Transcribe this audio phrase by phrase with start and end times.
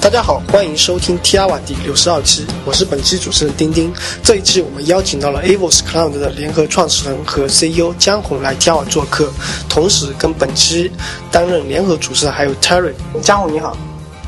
[0.00, 3.92] 大家好，欢迎收听 T R 瓦第六十二期，我是本期主持人丁丁。
[4.22, 9.28] 这一期我们邀请到了 Avos Cloud 的联合创始人和 CEO 江红来 T R 瓦做客，
[9.68, 10.90] 同时跟本期
[11.30, 12.94] 担任联合主持人还有 Terry。
[13.20, 13.76] 江红你好，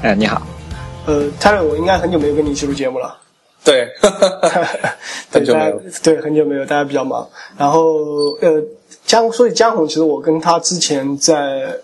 [0.03, 0.43] 哎你好，
[1.07, 3.17] 呃 Terry 我应该很久没有跟你一起录节目了。
[3.65, 3.89] 对，
[5.31, 7.27] 对，大家对很久没有，大家比较忙。
[7.57, 8.63] 然后呃
[9.07, 11.77] 江，所以江红其实我跟他之前在。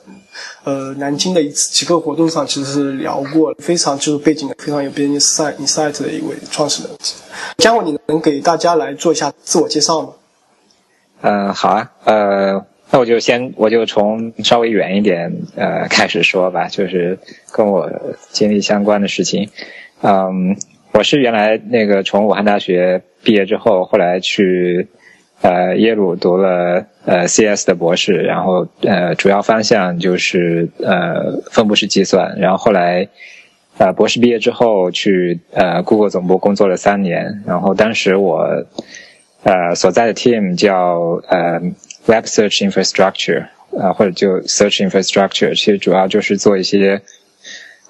[0.65, 6.93] 呃，南京的一次几个活动上，其实是聊过，非常就是背景非常有别人 insight insight 的一位创始人。
[7.59, 10.09] 江伟，你能给大家来做一下自我介绍吗？
[11.23, 17.19] 嗯，好啊，呃，那我就先我就从稍微远一点呃开始说吧，就是
[17.53, 17.91] 跟我
[18.31, 19.49] 经历相关的事情。
[20.03, 20.57] 嗯，
[20.93, 24.89] 我是原来那个从武汉大学毕业之后，后来去。
[25.43, 33.09] 呃，耶鲁读了呃 CS 的博士，然后呃主要方向就是呃分布式计算，然后后来
[33.79, 38.65] 呃博士毕业之后去呃 Google 总部工作了三年，然后当时我
[39.45, 41.61] 呃所在的 team 叫呃
[42.07, 43.47] Web Search Infrastructure
[43.79, 47.03] 啊或者就 Search Infrastructure，其实主要就是做一些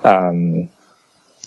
[0.03, 0.69] 嗯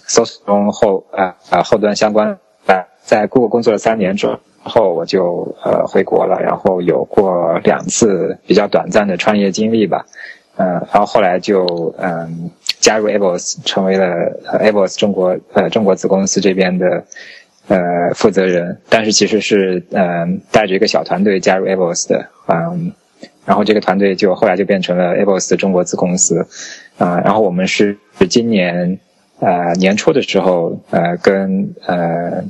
[0.07, 4.39] 搜索中后啊啊后端相关啊在 Google 工作了三年之后。
[4.63, 10.05] 后我就呃回国了，然后有过两次比较短暂的创业经历吧，
[10.57, 14.05] 嗯，然后后来就嗯加入 Abos，成为了
[14.59, 17.03] Abos 中国呃中国子公司这边的
[17.67, 17.77] 呃
[18.13, 22.91] 负责人，但是其实是嗯带着一个小团队加入 Abos 的，嗯，
[23.45, 26.45] 然后这个团队就后来就变成了 Abos 的中国子公司，
[26.97, 27.97] 啊，然后我们是
[28.29, 28.99] 今年
[29.39, 32.43] 呃年初的时候呃跟呃。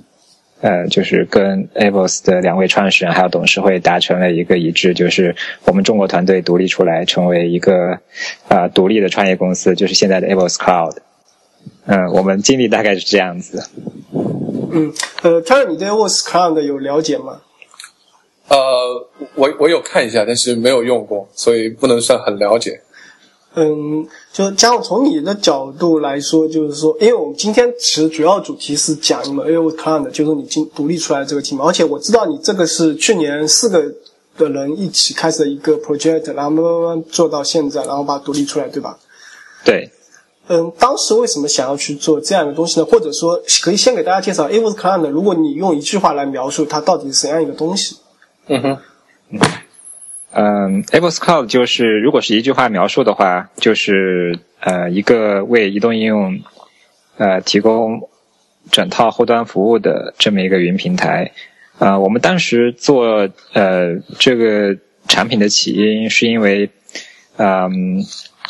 [0.61, 5.35] 呃，就是跟 Avos 的两位创始人还有董事会达成了一个一致，就是
[5.65, 7.99] 我们中国团队独立出来，成为一个
[8.47, 10.97] 啊独立的创业公司，就是现在的 Avos Cloud。
[11.85, 13.63] 嗯，我们经历大概是这样子。
[14.71, 17.41] 嗯，呃 e r 你对 Avos Cloud 有了解吗？
[18.49, 18.57] 呃，
[19.35, 22.81] 我我有看一下，但是没有用过，所以不能算很了解。
[23.55, 33.83] 嗯，就将从你的角度来说，就是说，因为我们今天其实主要主题是讲你们 a o Cloud，就是你今独立出来这个 team，而且我知道你这个是去年四个
[34.37, 38.97] 的人一起开始的一个 project，然后慢慢慢慢做到现在，然后把它独立出来，对吧？
[39.65, 39.89] 对。
[40.47, 42.85] 嗯，当时为什么想要去做这样的东西呢？
[42.85, 47.97] 或者说，可以先给大家介绍 a o Cloud，如果你用一句话来描述它到底是怎样一个东西？
[48.47, 48.77] 嗯哼。
[49.31, 49.39] 嗯
[50.31, 56.39] 嗯，Avos Cloud 就是如果是一句话描述的话，就是呃一个为移动应用
[57.17, 58.07] 呃提供
[58.71, 61.31] 整套后端服务的这么一个云平台。
[61.79, 66.69] 啊，我们当时做呃这个产品的起因是因为，
[67.37, 68.03] 嗯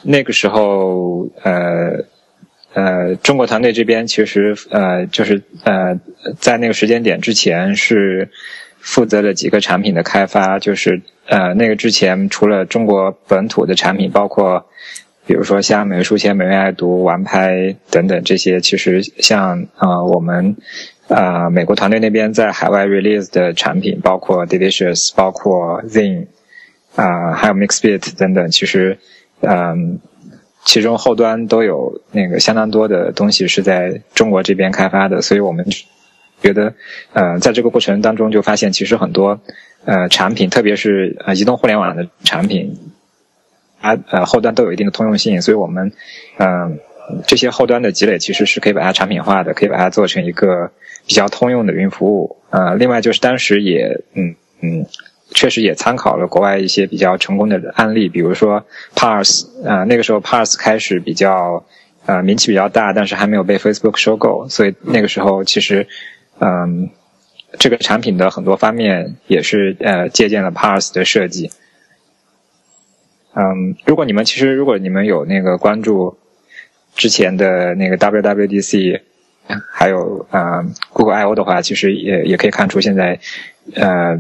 [0.04, 2.04] 那个时候呃
[2.74, 6.00] 呃中国团队这边其实呃就是呃
[6.40, 8.30] 在那个时间点之前是
[8.80, 11.02] 负责了几个产品的开发，就是。
[11.32, 14.66] 呃，那个之前除了中国本土的产品，包括
[15.28, 20.56] 比如说像美味书签、美味爱读、玩拍等等这些，其实像呃我们
[21.08, 26.26] 呃美国团队那边在海外 release 的产品，包括 Delicious，包括 Zing，
[26.96, 28.98] 啊还有 Mixbit 等等，其实
[29.42, 30.00] 嗯
[30.66, 35.68] 其中后端都有那个相当多的东西是在中国这边开发的，所以我们
[36.42, 36.74] 觉得
[37.14, 39.40] 呃在这个过程当中就发现其实很多。
[39.86, 42.78] 呃，产品特别是呃移动互联网的产品，
[43.82, 45.94] 它呃后端都有一定的通用性，所以我们
[46.38, 46.78] 嗯
[47.26, 50.70] 这些后端的积累其实是可以把它产品化的，可以把它做成一个
[51.08, 52.36] 比较通用的云服务。
[52.50, 54.86] 呃，另外就是当时也嗯嗯
[55.34, 61.66] 确实也参考了国外一些比较成功的案例，比如说 Pars，呃那个时候 Pars 开始比较
[62.06, 65.88] 呃名气比较大，但是还没有被 Facebook 收购，所以那个时候其实
[66.40, 66.90] 嗯。
[67.58, 71.50] 这个产品的很多方面也是呃借鉴了 Pars 的设计。
[73.34, 76.16] 嗯，如果你们其实如果你们有那个关注
[76.94, 79.02] 之前的那个 WWDC，
[79.72, 83.20] 还有啊 Google I/O 的话，其实也也可以看出现在
[83.74, 84.20] 呃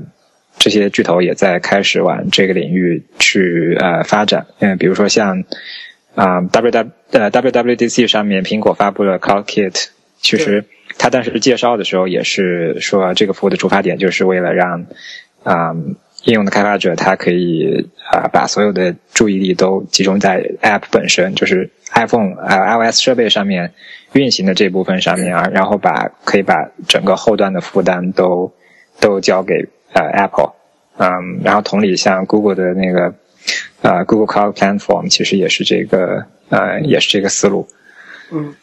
[0.57, 4.47] 这些巨头也在开始往这个领域去呃发展。
[4.57, 5.43] 嗯，比如说像
[6.15, 10.65] 啊 WW 呃 WWDC 上面苹果发布了 Cloud Kit，其实。
[10.99, 14.85] 他当时介绍的时候也是说，这个服务的出发点就是为了让，
[15.43, 15.73] 啊，
[16.25, 23.73] 应用的开发者他可以啊把所有的注意力都集中在 App 本身，就是 iPhone 啊 iOS 设备上面
[24.11, 28.53] 运行的这部分上面啊，然后把可以把整个后端的负担都
[28.99, 30.51] 都交给呃 Apple，
[30.97, 33.15] 嗯，然后同理像 Google 的那个
[33.81, 37.65] 啊 Google Cloud Platform 其实也是这个呃也是这个思路，
[38.33, 38.53] 嗯。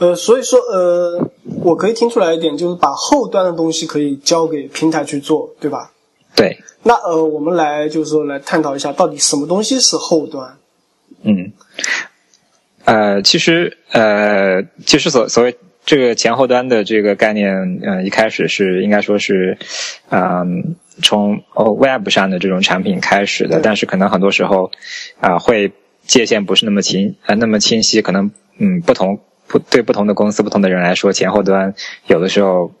[0.00, 1.30] 呃，所以说，呃，
[1.62, 5.92] 我可以听出来一点，就是把后端的东西可以交给平台去做，对吧？
[6.34, 6.56] 对。
[6.82, 10.56] 那呃，我们来就是说来探讨一下，到底什么东西是后端？
[11.22, 11.52] 嗯，
[12.86, 15.54] 呃，其实呃，其实所所谓
[15.84, 19.58] 这个前后端的这个概念，嗯，一开始是应该说是，
[20.08, 24.70] 嗯，从 Web 上的这种产品开始的，但是可能很多时候
[25.20, 25.72] 啊，会
[26.06, 29.20] 界限不是那么清呃那么清晰，可能嗯不同。
[29.50, 31.74] 不对，不同的公司、不同的人来说，前后端
[32.06, 32.72] 有的时候，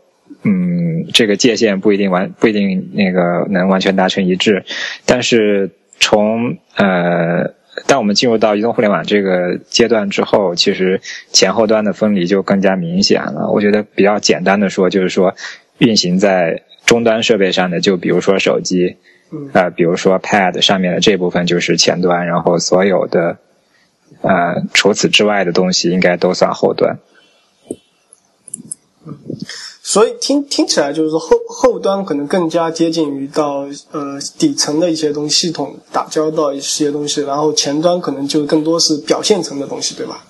[0.44, 4.64] 嗯，这个界限不一定完，不一定那个能完全达成一致。
[5.04, 7.54] 但是从呃，
[7.88, 11.00] 当我们进入到移动互联网这个阶段之后，其实
[11.32, 13.50] 前后端的分离就更加明显了。
[13.50, 15.34] 我觉得比较简单的说，就是说
[15.78, 18.94] 运行在终端设备上的，就比如说手机，
[19.52, 23.38] 呃，比如说 Pad 上面的这部分就是前端，然后所有的。
[24.22, 26.98] 呃，除此之外的东西应该都算后端。
[29.82, 40.22] 所以听听起来就是说后后端可能更加接近于到呃底层的一些东西系统打交道一些东西，然后前端可能就更多是表现层的东西，对吧？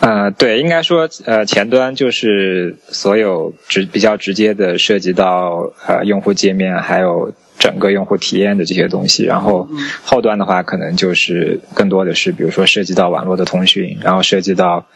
[0.00, 7.32] 呃，对，应该说呃前端就是所有直比较直接的涉及到呃用户界面还有。
[7.58, 9.68] 整个用户体验的这些东西，然后
[10.04, 14.86] 后端的话，可能就是更多的是，比如说涉及到网络的通讯，然后涉及到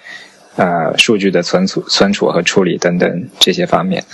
[0.57, 4.05] 呃数据的存储、存储和处理等等这些方面。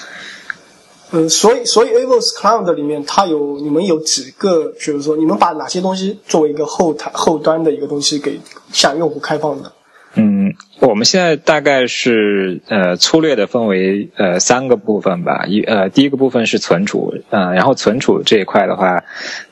[1.13, 8.41] 嗯，所以所以 Avos Cloud 里面它有你们有几个，比如说你们把哪些东西作为一个后台后端的一个东西给
[8.73, 9.73] 向用户开放的？
[10.19, 15.45] 嗯，我们现在大概是呃粗略的分为呃三个部分吧。
[15.47, 19.05] 一呃第一个部分是存储，呃，然后存储这一块的话，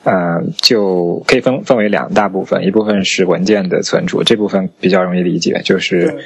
[0.03, 6.17] 呃，就可以分分为两大部分，一部分是文件的存储，这部分比较容易理解，就是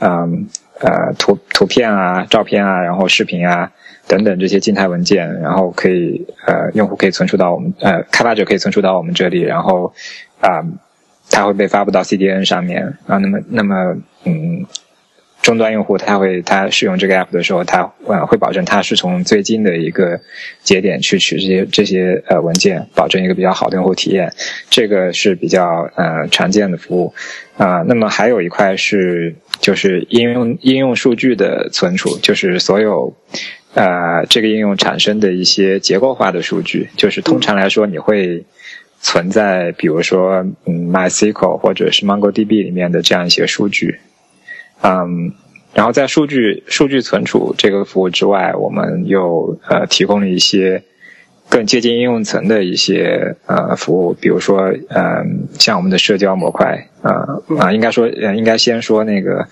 [0.00, 0.46] 嗯
[0.80, 3.72] 呃图图片啊、照片啊、然后视频啊
[4.06, 9.94] 等等这些静态文件，然后可以呃用户可以存储到我们呃开发者可以存储到我们这里，然后
[10.40, 10.60] 啊。
[11.30, 14.64] 它会被发布到 CDN 上面啊，那么那么嗯，
[15.42, 20.18] 终端用户他会他使用这个 app 的时候，他呃会保证他是从最近的一个
[20.62, 24.32] 节点去取这些这些呃文件，保证一个比较好的用户体验，
[24.70, 27.12] 这个是比较呃常见的服务
[27.56, 27.82] 啊。
[27.86, 33.14] 那么还有一块是就是应用应用数据的存储，就是所有
[33.74, 38.44] 呃这个应用产生的一些结构化的数据，就是通常来说你会。
[39.00, 44.00] 存在，比如说，嗯，MySQL 或者是 MongoDB 里面的这样一些数据，
[44.82, 45.32] 嗯，
[45.74, 50.82] 然后在数据数据存储这个服务之外，我们又呃提供了一些
[51.48, 57.12] 更接近应用层的一些呃服务，比如说，嗯，像我们的社交模块，啊
[57.58, 59.46] 啊，应该说，应该先说那个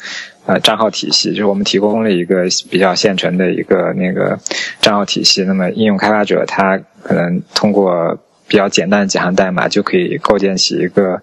[0.47, 4.39] 呃账号体系，就是我们提供了一个比较现成的一个那个
[4.81, 8.19] 账号体系，那么应用开发者他可能通过
[8.55, 11.21] 比较简单的几行代码就可以构建起一个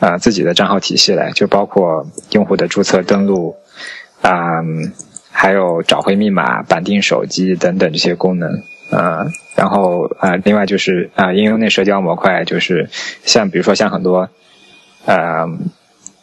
[0.00, 3.54] 啊自己的账号体系来，就包括用户的注册登录
[4.22, 4.62] 啊，
[5.30, 8.50] 还有找回密码、绑定手机等等这些功能
[8.90, 9.26] 啊。
[9.54, 12.88] 然后啊，另外就是啊，应用内社交模块，就是
[13.22, 14.30] 像比如说像很多
[15.04, 15.46] 呃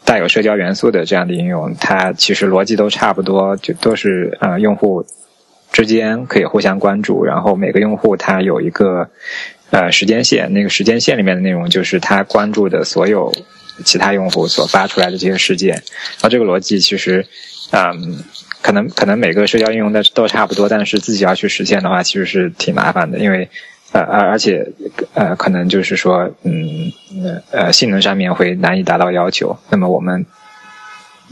[0.03, 5.05] 带有社交元素的这样的应用，它其实逻辑都差不多，就都是啊用户
[5.71, 9.11] 之间可以互相关注，然后每个用户他有一个。
[9.71, 13.31] 呃，时间线那个时间线里面的内容就是他关注的所有
[13.85, 17.25] 其他用户所发出来的这些事件，然后这个逻辑其实，
[17.71, 18.23] 嗯，
[18.61, 23.47] 可能可能每个社交应用的都差不多，但是自己要去实现的话，其实是挺麻烦的，因为
[23.91, 24.67] 呃而而且
[25.13, 26.91] 呃可能就是说嗯
[27.51, 30.25] 呃性能上面会难以达到要求，那么我们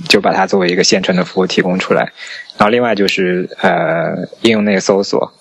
[0.08, 2.04] 就把它作为一个现成的服务提供出来，
[2.58, 5.34] 然后另外就是呃应用内搜索。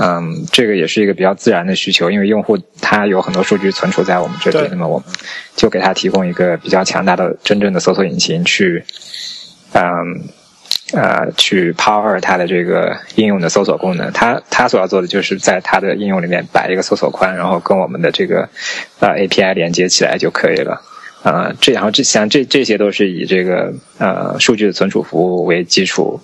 [0.00, 5.08] 嗯，这个也是一个比较自然的需求，因为用户他有很多数据存储在我们这里，那么我们
[5.56, 8.84] 就给他提供一个比较强大的真正的搜索引擎去，
[9.72, 9.82] 嗯，
[10.92, 14.12] 呃，去 power 它的这个应用的搜索功能。
[14.12, 18.48] 他他所要做的就是在他的应用里面摆一个搜索框，然后跟我们的这个
[19.00, 20.80] 呃 API 连接起来就可以了。
[21.24, 26.20] 啊，这然后这像这这些都是以这个呃数据的存储服务为基础，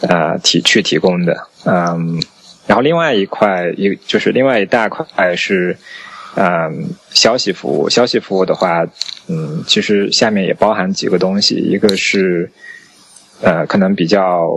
[0.00, 2.18] 呃提去提供的，嗯。
[2.66, 5.76] 然后另外一块一就是另外一大块是，
[6.36, 7.88] 嗯，消息服务。
[7.90, 8.86] 消息服务的话，
[9.28, 12.50] 嗯，其实下面也包含几个东西，一个是，
[13.42, 14.48] 呃，可能比较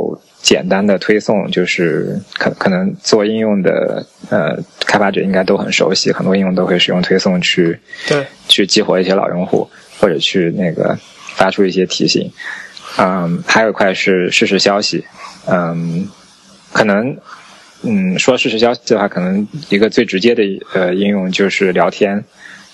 [0.42, 10.98] 简单的推送，就是可可能做应用的呃开发者应该都很熟悉，很多应用都会使用推送去对去激活一些老用户，或者去那个
[11.36, 12.32] 发出一些提醒。
[12.98, 15.06] 嗯，还有一块是实时消息，
[15.46, 16.08] 嗯，
[16.72, 17.16] 可能，
[17.84, 20.44] 嗯，说事实消息的话，可能一个最直接的
[20.74, 22.24] 呃应用就是聊天。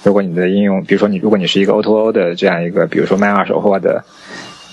[0.03, 4.03] 如果你的应用，比如说你，如果你是一个 O2O 的这样一个，比如说卖二手货的，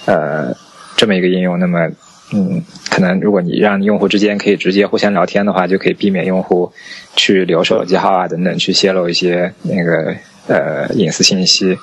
[0.07, 0.55] 呃，
[0.97, 1.89] 这么一个应用，那么，
[2.33, 6.73] 嗯，可能如果你让用户之间可以直接互相聊天的话，就可以避免用户
[7.17, 10.17] 去留手机号啊等等，去泄露一些那个
[10.49, 11.79] 呃隐私信息。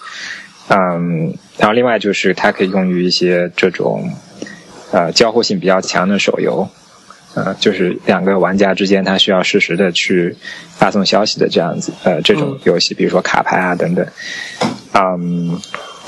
[0.69, 4.09] 嗯，然后另外就是它可以用于一些这种
[4.91, 6.67] 呃交互性比较强的手游。
[7.37, 10.35] 呃，就是两个玩家之间，他需要实时的去
[10.75, 14.03] 发送消息的这样子，呃，这种游戏，比如说卡牌啊等等。
[14.93, 15.61] 嗯，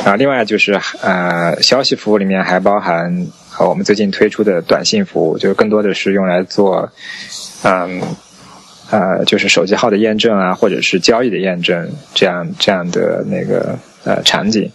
[0.03, 3.27] 啊，另外就是呃，消息服务里面还包含
[3.59, 6.89] 我们最近推出的短信服务，就是更多的是用来做，
[7.61, 8.01] 嗯，
[8.89, 14.71] 呃，就是手机号的验证啊，或者是交易的验证，这样这样的那个呃场景。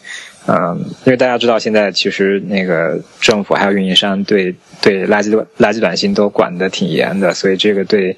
[0.46, 8.14] 嗯，因为大家知道，现在其实那个政府还有运营商对对垃圾垃圾短信都管得挺严的，所以这个对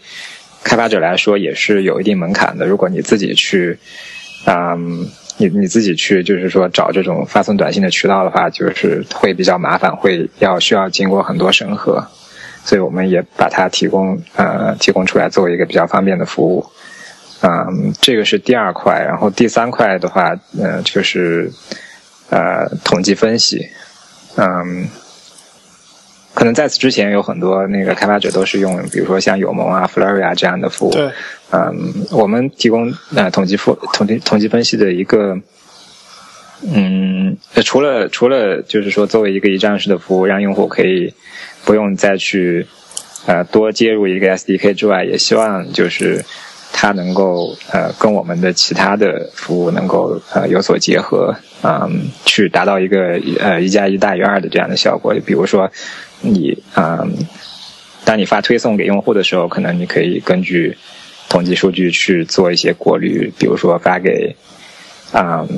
[0.64, 2.66] 开发者来说也是有一定门槛的。
[2.66, 3.78] 如果你自己去，
[4.44, 5.06] 嗯，
[5.36, 12.04] 你你自己去，就是说找这种发送短信的渠道的话，就是会比较麻烦，会要需要经过很多审核。
[12.64, 16.66] 所以我们也把它提供呃提供出来，作为一个比较方便的服务。
[17.42, 21.52] 嗯，这个是第二块，然后第三块的话，呃，就是。
[22.30, 23.68] 呃，统计分析，
[24.36, 24.88] 嗯，
[26.34, 30.90] 可能在此之前有很多那个开发者都是用，比如说像友盟啊、Flurry 啊这样的服务。
[30.92, 31.10] 对。
[31.52, 35.38] 嗯，我们提供呃统计分统计统计分析的一个，
[36.62, 41.14] 嗯，除了除了就是说作为一个一站式的服务，让用户可以
[41.64, 42.66] 不用再去
[43.26, 46.24] 呃多接入一个 SDK 之外，也希望就是
[46.78, 51.34] 它能够呃跟我们的其他的服务能够呃有所结合。
[51.62, 55.14] 嗯，去达到一个呃一加一大于二的这样的效果。
[55.24, 55.68] 比如说，
[56.20, 57.10] 你嗯，
[58.04, 60.76] 当你发推送给用户的时候，可能你可以根据
[61.30, 63.32] 统计数据去做一些过滤。
[63.38, 64.36] 比如说发给
[65.12, 65.48] 嗯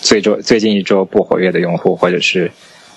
[0.00, 2.50] 最周最近一周不活跃的用户，或者是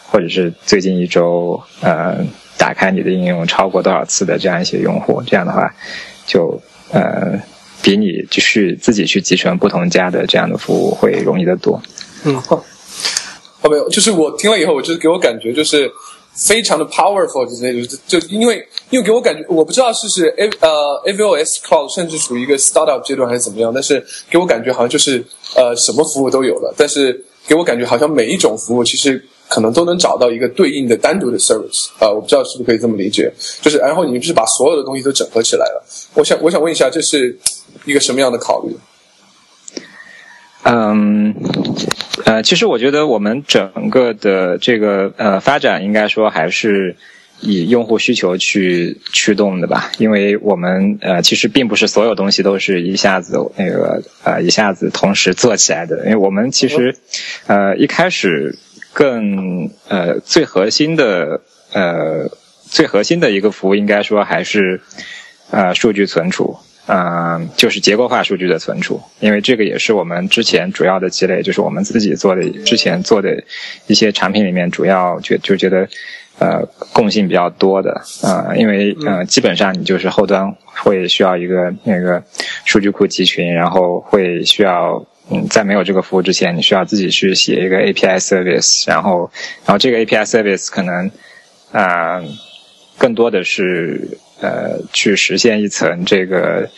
[0.08, 2.26] 或者是最近一周呃
[2.58, 5.70] 打开你的应用超过多少次的这样一些用户，这样的话
[6.26, 6.60] 就
[6.92, 7.42] 呃
[7.82, 11.82] 比你去自己去集成不同家的这样的服务会容易得多。
[12.26, 15.90] 嗯，哦，没有，就是我听了以后，我就是给我感觉就是
[16.34, 25.24] 非常的 powerful，就是就因为因为给我感觉，我不知道是是 A 呃 A V O S Cloud 甚至属于一个 startup 阶段还是怎么样，但是给我感觉好像就是
[25.56, 33.30] 呃什么服务都有了，但是给我感觉好像每一种服务其实可能都能找到一个对应的单独的 service，啊，我不知道是不是可以这么理解，
[33.62, 37.38] 就是然后你就是把所有的东西都整合起来了，我想我想问一下，这是
[37.86, 38.76] 一个什么样的考虑？
[40.64, 41.36] 嗯。
[42.26, 46.96] 呃，其实我觉得我们整个的这个呃发展，应该说还是
[47.40, 49.90] 以用户需求去驱动的吧。
[49.98, 56.04] 因为我们呃其实并不是所有东西都是一下子那个呃一下子同时做起来的。
[56.06, 56.96] 因为我们其实
[57.48, 58.56] 呃一开始
[59.00, 61.40] 更呃最核心的
[61.72, 62.30] 呃
[62.66, 64.82] 最核心的一个服务，应该说还是
[65.52, 66.54] 呃数据存储。
[66.92, 73.42] 嗯，就是结构化数据的存储，因为这个也是我们之前主要的积累，就是我们自己做的之前做的
[73.86, 75.88] 一些产品里面主要觉就觉得，
[76.40, 77.92] 呃，共性比较多的
[78.24, 82.24] 啊，因为呃，基本上你就是后端会需要一个那个
[82.66, 89.32] 数据库集群，然后会需要嗯，在没有这个服务之前，你需要自己去写一个 API service，然后
[89.66, 91.12] 然后这个 API service 可能
[91.72, 92.22] 啊，
[92.98, 94.18] 更多的是。
[94.42, 96.70] 呃，去实现一层这个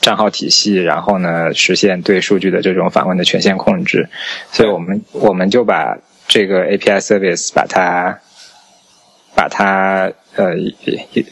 [0.00, 4.08] 账号体系，然后呢，实现对数据的这种访问的权限控制。
[4.52, 8.20] 所以我们我们就把这个 API service 把它
[9.34, 10.72] 把它呃一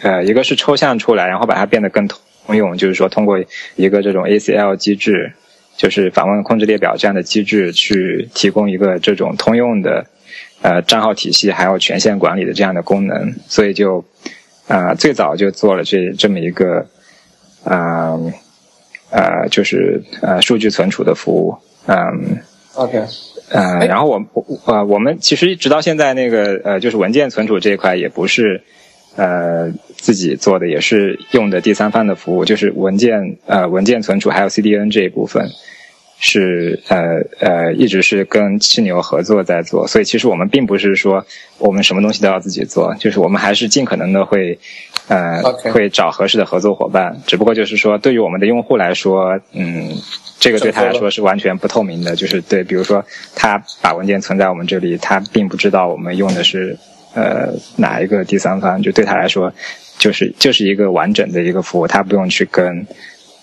[0.02, 2.18] 呃一个是抽象出来，然后把它变得更通
[2.56, 3.38] 用，就是说通过
[3.76, 5.32] 一个这种 ACL 机制，
[5.78, 10.04] 就是访问控制列表这样的机制，去提供一个这种通用的
[10.60, 13.34] 呃账号体系还有权限管理的这样的功能。
[13.48, 14.04] 所以就。
[14.68, 16.86] 啊，最早就做了这这么一个，
[17.64, 18.12] 啊，
[19.08, 21.56] 呃，就是呃数据存储的服务，
[21.86, 22.36] 嗯
[22.74, 23.02] ，OK，
[23.48, 24.22] 嗯，然后我
[24.66, 28.62] 呃我们其实直到现在那个呃就是文件存储这一块也不是
[29.18, 35.50] 呃自己做的，也是用的第三方的服务，就是文件呃文件存储还有 CDN 这一部分
[36.20, 36.98] 是呃
[37.40, 41.26] 呃一直是跟七牛合作在做，所以其实我们并不是说
[41.58, 44.58] 我们什么东西都要自己做，就是我们还是尽可能的会
[45.08, 49.96] 呃会找合适的合作伙伴，只不过就是说对于我们的用户来说，嗯，
[50.38, 56.76] 这个对他来说是完全不透明的，就是对，比如说他把文件存在我们这里，他并不知道我们用的是
[57.18, 59.52] 呃哪一个第三方，就对他来说
[59.98, 62.86] 就是就是一个完整的一个服务，他不用去跟。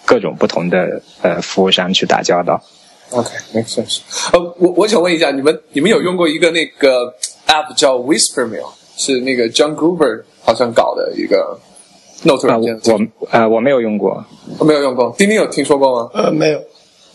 [0.07, 2.61] 各种不同的呃服务商去打交道。
[3.09, 4.01] OK，make sense。
[4.31, 7.11] 呃，我我想问一下，你们你们有用过一个那个
[7.47, 8.71] app 叫 Whisper 没有？
[8.97, 11.59] 是那个 John Gruber 好像搞的一个
[12.21, 12.79] Note 软件。
[12.85, 13.01] 我
[13.31, 14.23] 呃我没有用过，
[14.59, 15.11] 我没有用过。
[15.17, 16.11] 丁丁有听说过吗？
[16.13, 16.63] 呃，没有。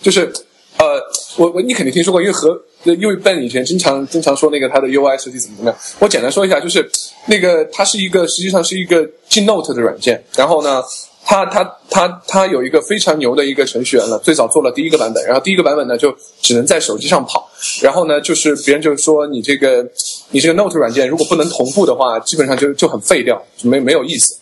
[0.03, 0.29] 就是
[0.77, 1.01] 呃，
[1.37, 5.79] 我我你肯定听说过，因为和因为 Ben 以前经常经常说那个他的 UI 设计怎么怎么样。
[5.99, 6.89] 我简单说一下，就是
[7.27, 10.83] 那个它是一个实际上是一个进 Note 的软件，然后呢。
[11.23, 17.49] 他他他他有一个非常牛的一个程序员了，最早做了第一个版本，然后第一个版本呢就只能在手机上跑，
[17.83, 19.87] 然后呢就是别人就是说你这个
[20.31, 24.35] 你这个 Note 软件如果不能同步的话，基本上就就很废掉，就没没有意思。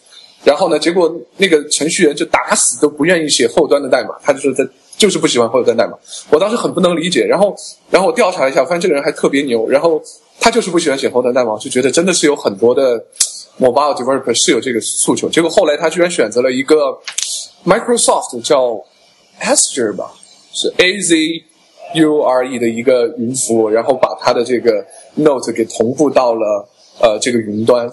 [0.44, 4.64] 然后呢，结果那个程序员就打死都不愿意写后端的代码，他就是在
[4.98, 5.96] 就是不喜欢后端代码。
[6.28, 7.56] 我当时很不能理解，然后
[7.90, 10.02] 然后我调查一下，发现这个人还特别牛，然后
[10.38, 13.02] 他就是不喜欢写后端代码，就觉得真的是有很多的。
[13.60, 16.96] Mobile developer 是有这个诉求，结果后来他居然选择了一个
[17.66, 18.80] Microsoft 叫
[19.40, 20.12] Azure 吧，
[20.54, 21.16] 是 A Z
[21.96, 24.86] U R E 的一个云服务，然后把他的这个
[25.16, 26.68] Note 给同步到了
[27.00, 27.90] 呃这个云端。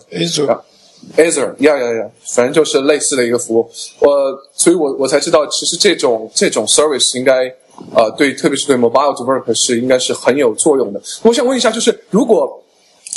[1.17, 3.69] Azure，呀呀呀，反正就是类似的一个服务。
[3.99, 4.09] 我，
[4.53, 7.45] 所以我我才知道，其实这种这种 service 应该
[7.93, 11.01] 呃对，特别是对 Mobile developer 是应该是很有作用的。
[11.23, 12.61] 我想问一下，就是如果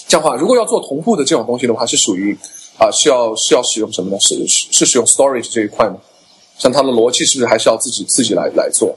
[0.07, 2.37] 这样的话，如果要做同步的这种东西的话，是属于
[2.79, 4.19] 啊，需要是要使用什么呢？
[4.21, 5.97] 是是使用 storage 这一块吗？
[6.59, 8.97] 像它的逻辑是不是还是要自己自己来来做？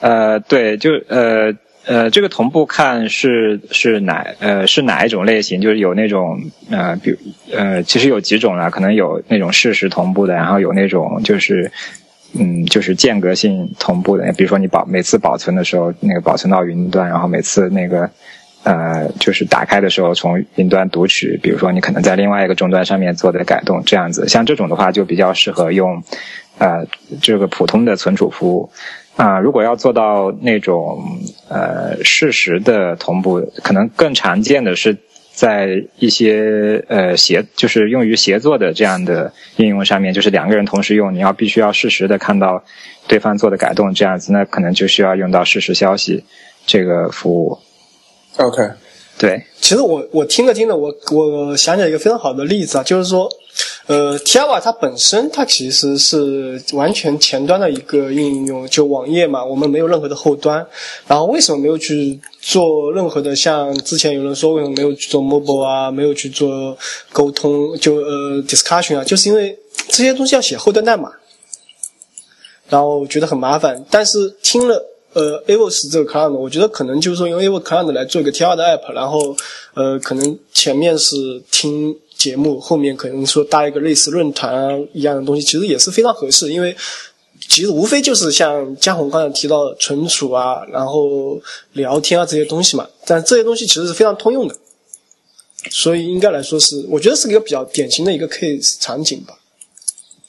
[0.00, 1.52] 呃，对，就呃
[1.90, 5.60] 呃，这个同步看是是哪呃是哪一种类型？
[5.60, 7.16] 就是有那种呃，比如
[7.52, 11.68] 呃，其实有几种啦，可能有那种事实同步的，然后有那种就是
[12.38, 18.08] 嗯，就是间隔性同步的，比如说你保每次保存的时候，那个保存到云端，然后每次那个。
[18.62, 26.04] 呃，就是打开的时候从云端读取，比如说你可能在另外一个终端上面做的改动，这样子，像这种的话就比较适合用，
[26.58, 26.86] 呃，
[27.22, 28.70] 这个普通的存储服务。
[29.20, 34.96] 啊，如果要做到那种呃事实时的同步，可能更常见的是
[35.34, 42.64] 在一些呃协，就是用于协作的这样的应用上面，就是两个人同时用，你要必须要实时的看到
[43.06, 46.24] 对方做的改动，这样子，那可能就需要用到实时消息
[46.66, 47.58] 这个服务。
[48.38, 48.62] OK，
[49.18, 53.28] 对，其实我我听着听着，我我想起来一个非常好的例子啊，就是说，
[53.90, 60.64] 呃，Tiava 它本身它其实是完全前端的一个应用，就网页嘛，我们没有任何的后端。
[61.08, 66.78] 然后为什么没有去做任何的像之前有人说为什么没有去做 mobile 啊，没有去做
[67.12, 71.10] 沟通，就呃 discussion 啊，就是因为这些东西要写后端代码，
[72.68, 73.84] 然后觉得很麻烦。
[73.90, 74.86] 但是听了。
[75.12, 79.36] 呃，Avos 这个 client，我觉得可能就是说用 Avos client 来做一个 T2 的 app，然后
[79.74, 86.76] 呃，可能前面是听节目，后面可能说搭一个类似论坛啊一样的东西，其实也是非常合适，因为
[87.48, 91.40] 其实无非就是像江红刚才提到的存储啊，然后
[91.72, 94.54] 聊天啊这些东西嘛，但这些东西其实是非常通用的，
[95.70, 99.34] 所以应该来说是，我觉得是一个比较典型的一个 case 场景吧。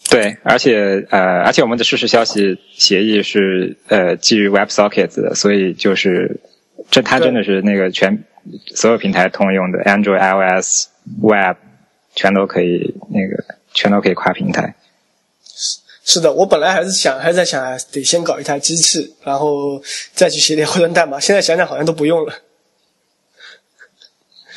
[0.10, 6.40] 对，而且呃，而且我们的实时消息协议是呃基于 WebSockets 的，所以就是
[6.90, 8.24] 这它真的是那个全
[8.74, 10.88] 所有平台通用的，Android、iOS、
[11.22, 11.58] Web
[12.22, 14.76] 全都可以那个全都可以跨平台。
[15.44, 17.60] 是是的，我本来还是想还在想
[17.92, 19.82] 得先搞一台机器，然后
[20.14, 22.34] 再去写点后端代码， 现在想想好像都不用了。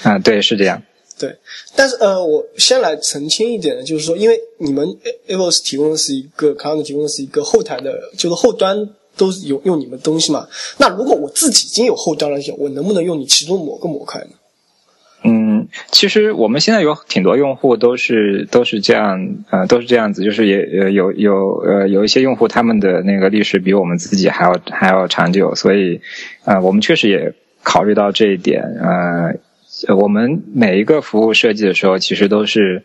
[0.02, 0.82] 啊，对，是这样。
[1.18, 1.34] 对，
[1.74, 4.86] 但是呃，我先来澄清一点呢，就是说，因为你们
[5.28, 8.76] Avos 提供的是一个 c l o u d 提供的是一个后台的，就是后端
[9.16, 10.46] 都是有用你们东西嘛。
[10.76, 14.30] 那如果我自己已经有后端了，我能不能用你其中某个模块呢？
[15.90, 26.00] 其实我们现在有挺多用户都是都是这样，呃，都是这样子，就是也呃有有呃有一些用户他们的那个历史比我们自己还要还要长久，所以
[26.44, 29.34] 呃我们确实也考虑到这一点，呃。
[29.88, 32.84] 我们每一个服务设计的时候，其实都是，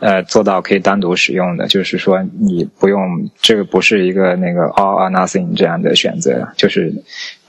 [0.00, 1.66] 呃，做到可以单独使用的。
[1.66, 6.46] 就是说，你不用这个不是一个那个 all or nothing 这样的选择。
[6.54, 6.92] 就是，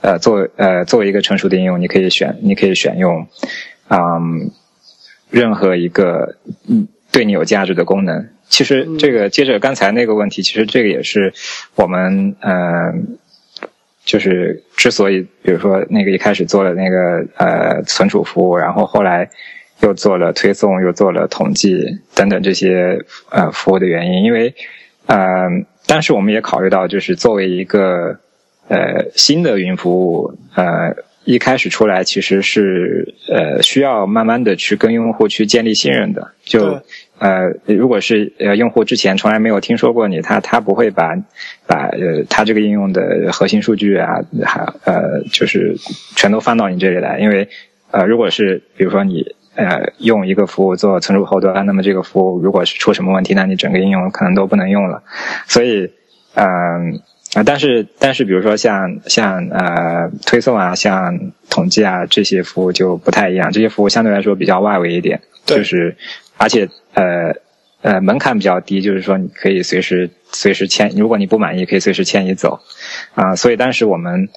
[0.00, 3.26] 呃，作呃作为一个成熟的应用，你可以选，你可以选用，
[3.90, 4.50] 嗯，
[5.30, 6.36] 任何一个
[6.68, 8.28] 嗯对你有价值的功能。
[8.48, 11.32] 其实这个接着刚才那个问题，其实这个也是
[11.74, 13.18] 我们嗯。
[14.08, 19.28] 就是之所以，比如说那个一开始做了那个呃存储服务，然后后来
[19.80, 24.54] 又做了推送，又做了统计等等这些呃服务的原因，因为
[25.08, 28.18] 嗯，但是我们也考虑到，就是作为一个
[28.68, 30.96] 呃新的云服务，呃。
[31.28, 36.80] 一开始出来其实是呃需要慢慢的去跟用户去建立信任的，就
[37.18, 41.14] 呃如果是呃用户之前从来没有听说过你，他他不会把
[41.66, 45.76] 把呃他这个应用的核心数据啊还呃就是
[46.16, 47.46] 全都放到你这里来，因为
[47.90, 49.22] 呃如果是比如说你
[49.54, 55.02] 呃用一个服务做存储后端，那么这个服务如果是出什么问题，那你整个应用可能都不能用了，
[55.46, 55.90] 所以
[56.32, 57.02] 嗯。
[57.38, 61.16] 啊，但是但是，比如说像像呃推送啊，像
[61.48, 65.96] 统计啊这些服务就不太一样，这些服务相对来说比较外围一点，就是
[66.36, 67.32] 而且呃
[67.82, 72.58] 呃门槛比较低，就是说你可以随时随时迁，如果你不满意可以随时迁移走，
[73.14, 74.28] 啊，所以当时我们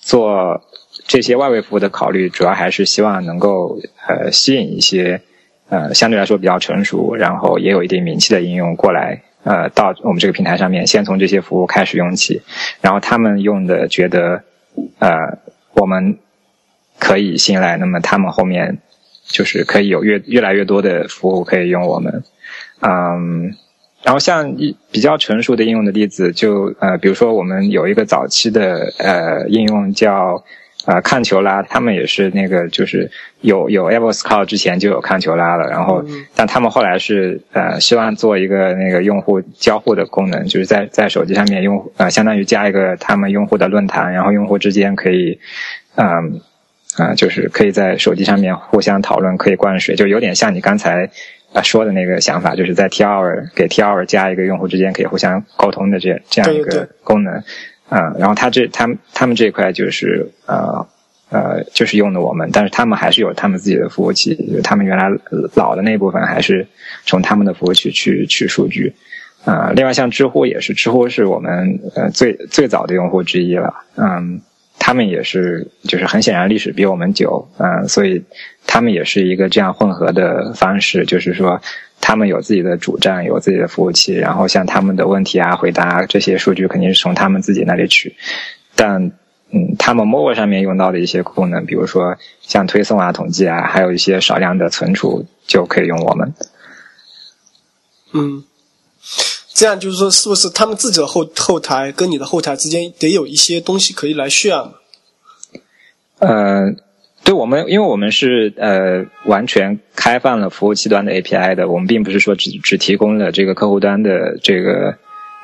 [0.00, 0.60] 做
[1.06, 5.22] 这些外围服务的考虑，主要还是希望能够呃吸引一些
[5.70, 9.22] 呃相对来说比较成熟，然后也有一定名气的应用过来。
[9.44, 12.42] 呃，到我们这个平台上面，先从这些服务开始用起，
[12.80, 14.42] 然后他们用的觉得，
[14.98, 15.38] 呃，
[15.74, 16.18] 我们
[16.98, 18.78] 可以信赖，那么他们后面
[19.26, 22.24] 就是可以有越越来越多的服务可以用我们，
[22.80, 23.54] 嗯，
[24.02, 30.44] 然后像一比较成熟的应用的例子，就呃，比如说我们有一个早期的呃应用叫。
[30.84, 45.38] 啊，看球啦，他们也是那个，就是有有 Evos Call 之前就有看球啦了，然后，但他们后来是呃，希望做一个那个用户交互的功能，就是在在手机上面用呃，相当于加一个他们用户的论坛，然后用户之间可以，
[45.94, 46.40] 嗯，
[46.98, 51.08] 啊，就是可以在手机上面互相讨论，可以灌水，就有点像你刚才
[51.54, 57.42] 啊说的那个想法，就是在 T Hour 给 T Hour 加一个用户之间可以互相沟通的这这样一个功能。
[57.88, 60.86] 啊，然后他这他们他们这一块就是呃
[61.30, 65.08] 呃就是用的我们，但是他们还是有他们自己的服务器，他们原来
[65.54, 66.66] 老的那部分还是
[67.04, 68.94] 从他们的服务器去取数据。
[69.44, 74.40] 啊，另外像知乎也是，知乎是我们呃最最早的用户之一了，嗯，
[74.78, 78.24] 他们也是就是很显然历史比我们久，嗯，所以
[78.66, 81.60] 他们也是一个这样混合的方式，就是说。
[82.06, 88.14] 他们有自己的主站，有自己的服务器，然后像他们的问题啊、回答这些数据肯定是从他们自己那里取。
[88.74, 89.10] 但，
[89.48, 96.34] 嗯，他们 mobile 上面用到的一些功能，比如说像推送啊、统计啊，还有一些少量的存储，就可以用我们。
[98.12, 98.44] 嗯，
[99.54, 104.72] 这样就是说，是不是他们自己的后后台跟你的后台之间得有一些东西可以来 share？
[106.18, 106.74] 呃。
[107.24, 114.94] 对我们，因为我们是呃完全开放了服务器端的 API 的，我们并不是说只只提供了这个客户端的这个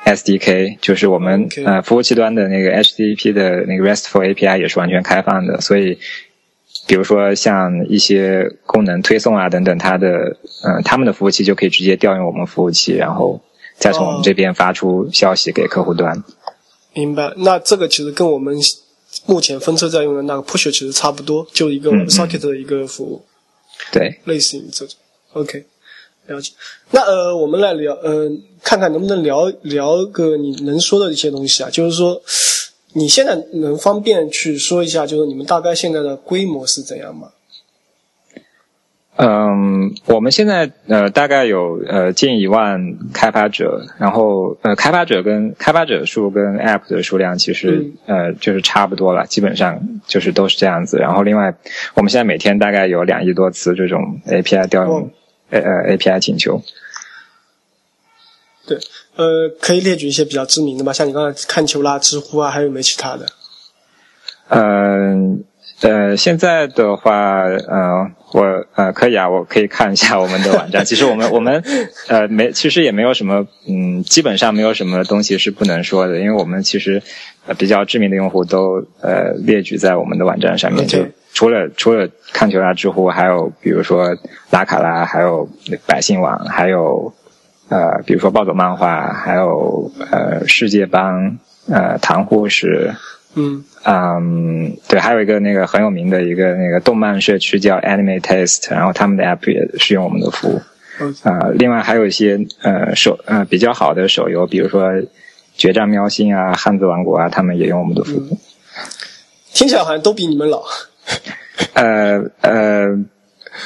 [0.05, 5.97] SDK，就是我们呃服务器端的那个 HTTP 的那个 RESTful API 也是完全开放的，所以
[6.87, 13.41] 比如说像一些功能推送啊等等，它的嗯他们的服务器就可以直接调用我们服务器，然后
[13.75, 16.23] 再从我们这边发出消息给客户端。
[16.93, 18.55] 明白，那这个其实跟我们。
[19.25, 23.21] 目前分车在用的那个 Push 其实差不多，就一个 Socket 的一个服务，
[23.91, 24.95] 对，类似于这种。
[25.33, 25.65] OK，
[26.27, 26.51] 了解。
[26.91, 28.29] 那呃，我们来聊，呃，
[28.63, 31.69] 看看能不能聊聊个你能说的一些东西啊？
[31.69, 32.21] 就是说，
[32.93, 37.31] 你现在能方便去说一下，就是你们大概现在的规模是怎样吗？
[39.17, 50.97] 嗯，我们现在呃大概有呃近一万开发者，然后呃开发者跟开发者数跟 App 的数量其实呃就是差不多了，基本上就是都是这样子。
[50.97, 51.53] 然后另外，
[51.93, 55.11] 我们现在每天大概有两亿多次这种 API 调用
[55.49, 56.63] 呃呃 API 请求。
[58.65, 58.77] 对，
[59.17, 63.27] 呃，可以列举一些比较知名的吧，像你刚才看球啦、知乎啊，还有没其他的？
[64.47, 65.43] 嗯。
[65.43, 65.50] 呃，
[66.15, 70.85] 现在的话，呃，我呃可以啊，我可以看一下我们的网站。
[70.85, 71.63] 其实我们我们
[72.07, 77.01] 呃没，其实也没有什么，嗯，基本上没有什么东西是不能说的，因为我们其实
[77.47, 80.85] 呃比较知名的用户都呃列举在我们的网站上面。
[80.87, 84.15] 就除了除了看球啊、知乎，还有比如说
[84.51, 85.49] 拉卡拉，还有
[85.87, 87.11] 百姓网，还有
[87.69, 91.39] 呃比如说暴走漫画，还有呃世界帮，
[91.69, 92.93] 呃唐护士。
[93.33, 100.61] 嗯嗯，对，还有一个那个很有名的一个那个动漫社区叫 Anime Taste，然后他们的 App 也是用我们的服务。
[101.23, 104.91] 啊，另外还有一些呃手呃比较好的手游，比如说
[105.55, 108.37] 决战喵星啊、汉字王国啊，他们也用我们的服务。
[109.51, 110.61] 听起来好像都比你们老。
[111.73, 112.87] 呃呃，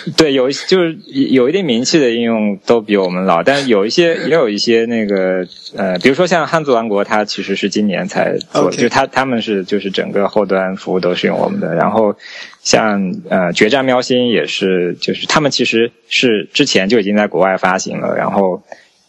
[0.15, 11.73] 对，有就是有一定名气的应用都比我们老，但是有一些也有一些那个呃，比如说像汉族王国，它其实是今年才做，就他他们是就是整个后端服务都是用我们的。
[11.73, 12.15] 然后
[12.61, 18.61] 像呃决战喵星也是，就是他们其实是之前就已经在国外发行了，然后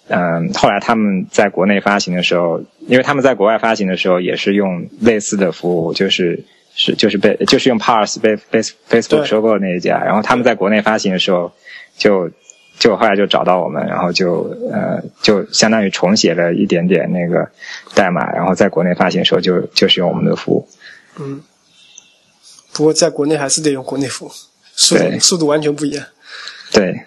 [0.09, 6.45] 嗯后来他们在国内发行的时候，因为他们在国外发行的时候也是用类似的服务，就是。
[6.77, 11.51] 是，就是被，就是用 Parse 被 Face Facebook 收购的那一家，然后他们在国内发行的时候，
[11.97, 12.31] 就
[12.79, 17.51] 就后来就找到我们，然后就呃，就相当于重写了一点点那个
[17.95, 20.69] 代码，然后在国内发行的时候就就是用我们的服务。
[21.19, 21.43] 嗯，
[22.75, 24.31] 不过在国内还是得用国内服务，
[24.75, 26.05] 速度速度完全不一样。
[26.71, 27.01] 对。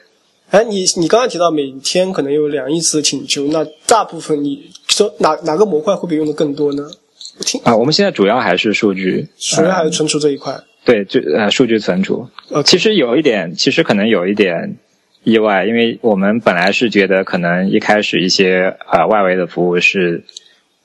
[0.50, 6.90] 哎，你你刚刚提到每天可能有两亿次请求，那大部分你说哪哪个模块会被用的更多呢？
[7.64, 10.54] 啊，我们现在主要还是数据，主要还是存储这一块。
[10.84, 12.28] 对，就呃，数据存储。
[12.50, 14.76] 呃，其实有一点，其实可能有一点
[15.24, 20.24] 意外，因为我们本来是觉得可能一开始一些呃外围的服务是，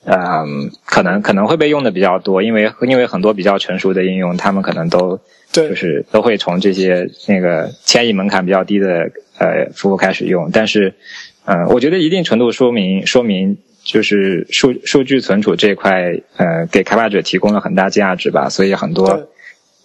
[0.05, 5.19] 嗯，可能可能会被用的比较多，因为因为很多比较成熟的应用，他们可能都
[5.51, 10.49] 对，就是都会从这些那个迁移门槛比较低的呃服务开始用。
[10.53, 10.93] 但是，
[11.45, 13.57] 嗯，我觉得一定程度说明说明。
[13.85, 19.29] 就是数数据存储这一块，呃，给开发者提供了很大价值吧，所以很多，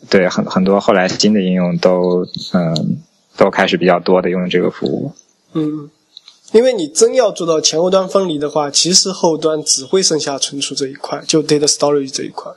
[0.08, 2.96] 对很很多后来新的应用都，嗯，
[3.36, 5.12] 都开始比较多的用这个服务。
[5.52, 5.90] 嗯，
[6.52, 12.50] 因为你真要做到前后端分离的话，其实后端只会剩下存储这一块，就 data storage 这一块。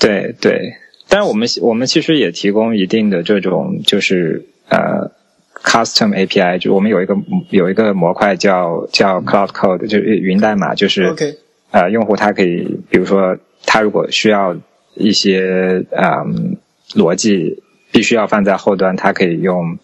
[0.00, 0.74] 对对，
[1.08, 5.16] 但是我们我们其实也提供一定的这种，就是呃。
[5.64, 7.16] Custom API 就我们有一个
[7.50, 11.34] 有一个模块叫叫 Cloud Code，就是云代码，就是 OK，
[11.70, 14.56] 呃，用户他可以，比如说他如果需要
[14.94, 16.56] 一些嗯
[16.94, 19.78] 逻辑，必须要放在后端，他可以用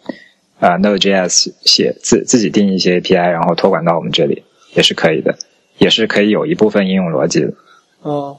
[0.59, 5.37] 啊 Node.js 写自自己定一些 API，然后托管到我们这里也是可以的，
[5.77, 7.53] 也是可以有一部分应用逻辑的。
[8.01, 8.37] 哦，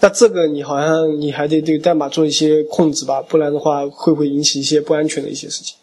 [0.00, 5.76] 那这个你好像你还得对代码做一些控制吧，不然的话会不会引起一些不安全的一些事情？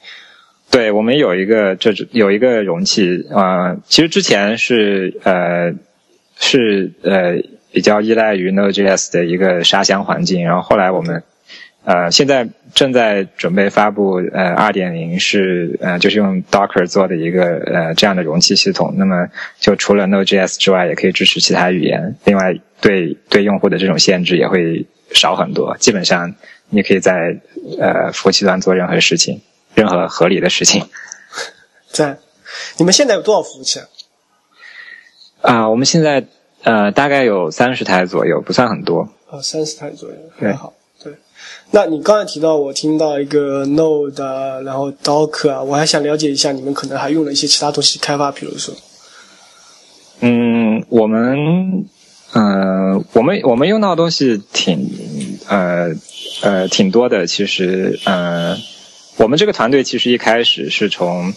[0.71, 5.73] 对我们有一个，这有一个容器啊，其实之前是呃
[6.38, 11.23] 是呃比较依赖于 Node.js 的一个沙箱环境，然后后来我们
[11.86, 26.36] 呃现在正在准备发布呃二点零是呃就是用 Docker 做的一个呃这样的容器系统，那么就除了 Node.js 之外，也可以支持其他语言，另外对对用户的这种限制也会少很多，基本上
[26.69, 27.38] 你可以在
[27.80, 29.39] 呃服务器端做任何事情。
[29.75, 30.88] 任何合理的事情，
[31.91, 32.17] 在
[32.77, 33.85] 你们现在有多少服务器啊？
[35.41, 36.25] 啊，我们现在
[36.63, 39.09] 呃大概有三十台左右，不算很多。
[39.29, 40.73] 啊，三十台左右，很好。
[41.03, 41.13] 对，
[41.71, 48.73] 那你刚才提到我听到一个 Node，然后 Docker 啊，我还想了解一下，你们可能还用了一些其他东西开发，比如说，
[50.21, 51.85] 嗯，我们
[52.33, 55.93] 嗯，我们我们用到的东西挺呃
[56.41, 58.57] 呃挺多的，其实嗯。
[59.17, 61.34] 我们这个团队其实一开始是从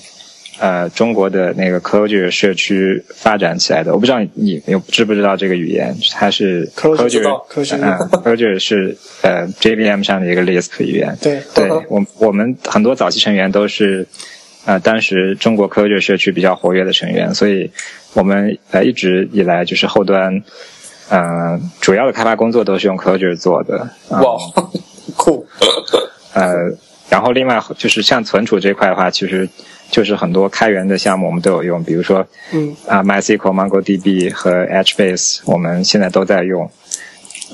[0.59, 3.93] 呃中国的那个 Clojure 社区发展起来的。
[3.93, 5.97] 我不知道你有知不知道这个语言？
[6.13, 11.17] 它是 Clojure，Clojure 是呃 JVM 上的一个 Lisp 语言。
[11.23, 14.05] 对，对我我们很多早期成员都是
[14.65, 17.71] 呃当时中国 Clojure 社区比较活跃的成员，所以
[18.15, 20.43] 我们呃一直以来就是后端
[21.11, 23.89] 嗯主要的开发工作都是用 Clojure 做的。
[24.09, 24.37] 哇，
[25.17, 25.47] 酷！
[26.35, 26.77] 呃。
[27.11, 29.49] 然后另外就是像存储这块的话，其实
[29.91, 36.71] 就是很多开源的项目我们都有用，比如说，嗯啊，MySQL、MongoDB 和 HBase 我们现在都在用，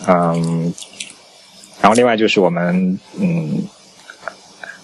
[0.08, 0.74] 嗯，
[1.80, 3.62] 然后另外就是我们嗯，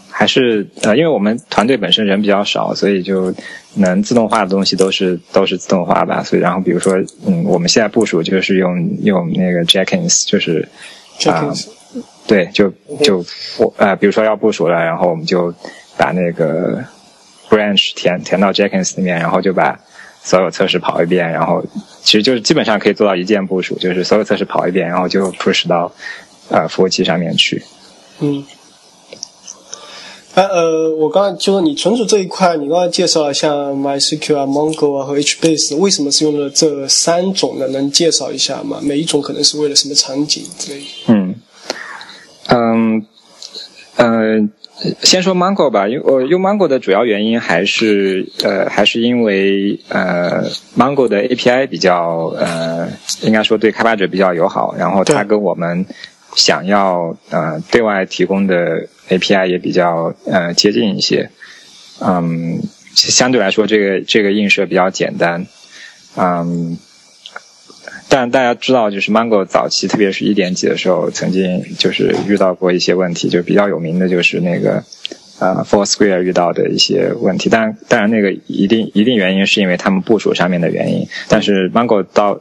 [0.08, 3.34] 还是呃，因为我们团队本身人比较少，所以就
[3.74, 6.22] 能自动化的东西都是都是自动化吧。
[6.22, 6.94] 所以然后比如说
[7.26, 10.68] 嗯，我们现在部署就是用用那个 Jenkins，就是
[11.26, 11.52] 啊。
[12.26, 13.24] 对，就就
[13.58, 15.52] 我呃，比如说要部署了，然后我们就
[15.96, 16.84] 把那个
[17.48, 19.78] branch 填填到 Jenkins 里面，然后就把
[20.22, 21.64] 所有测试跑一遍，然后
[22.02, 25.90] 其实就是基本上可以做到一键部署，就是所有测试跑一遍，然后就 push 到
[26.50, 27.62] 呃服务器上面去。
[28.20, 28.44] 嗯。
[30.32, 37.66] 哎呃，我刚才就说你存储这一块，你刚才介绍了像 MySQL 啊、Mongo 啊和 HBase，为什么是用了这三种呢？
[37.66, 38.78] 能介绍一下吗？
[38.80, 40.86] 每一种可能是为了什么场景之类的？
[41.08, 41.29] 嗯。
[42.52, 43.06] 嗯，
[43.96, 44.48] 呃，
[45.02, 50.42] 先说 Mongo 吧，因为我用 Mongo 的主要原因还是呃，还是因为呃
[50.76, 52.88] ，Mongo 的 API 比较呃，
[53.22, 55.86] 应该说对开发者比较友好，然后它跟我们
[56.34, 61.30] 想要呃对外提供的 API 也比较呃接近一些，
[62.00, 62.60] 嗯，
[62.94, 65.46] 相对来说这个这个映射比较简单，
[66.16, 66.78] 嗯，
[68.10, 74.84] 但大家知道就是 Mongo 早期特别是一点几的时候，曾经就是遇到过一些问题，就比较有名的就是那个
[75.38, 82.40] 呃 Foursquare 遇到的一些问题，但当然那个一定一定原因是因为他们部署上面的原因，但是 Mongo 到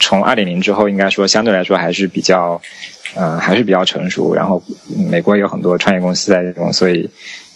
[0.00, 2.60] 从二点零之后，应该说相对来说还是比较。
[3.14, 4.34] 呃，还是比较成熟。
[4.34, 4.62] 然后，
[5.10, 7.10] 美国有很多创业公司在用，所以，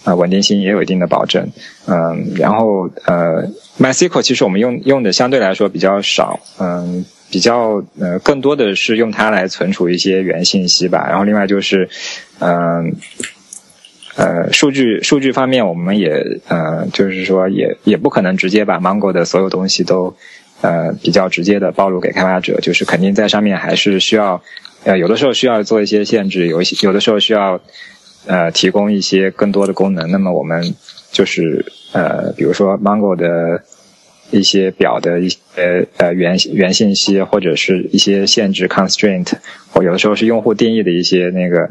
[0.05, 1.51] 呃，稳定性也有一定的保证。
[1.87, 3.42] 嗯，然后呃
[3.79, 6.38] ，MySQL 其实我们用用的相对来说比较少。
[6.59, 11.07] 嗯，比较呃，更多的是用它来存储一些原信息吧。
[11.09, 11.89] 然后另外就是，
[12.39, 12.95] 嗯，
[14.17, 20.17] 呃，数据数据方面，我们也呃，就是说也也不可能直接把 Mongo 的所有东西都
[20.61, 24.43] 呃比较直接的暴露给开发者，就是肯定在上面还是需要。
[24.85, 27.61] 呃，有的时候需要做一些限制，有一些有的时候需要
[28.27, 30.09] 呃提供一些更多的功能。
[30.12, 30.77] 那么我们
[31.11, 33.61] 就是呃，比如说 Mongo 的
[34.31, 35.39] 一些表的一些
[35.97, 39.33] 呃原原信息，或者是一些限制 constraint，
[39.71, 41.71] 或有的时候是用户定义的一些那个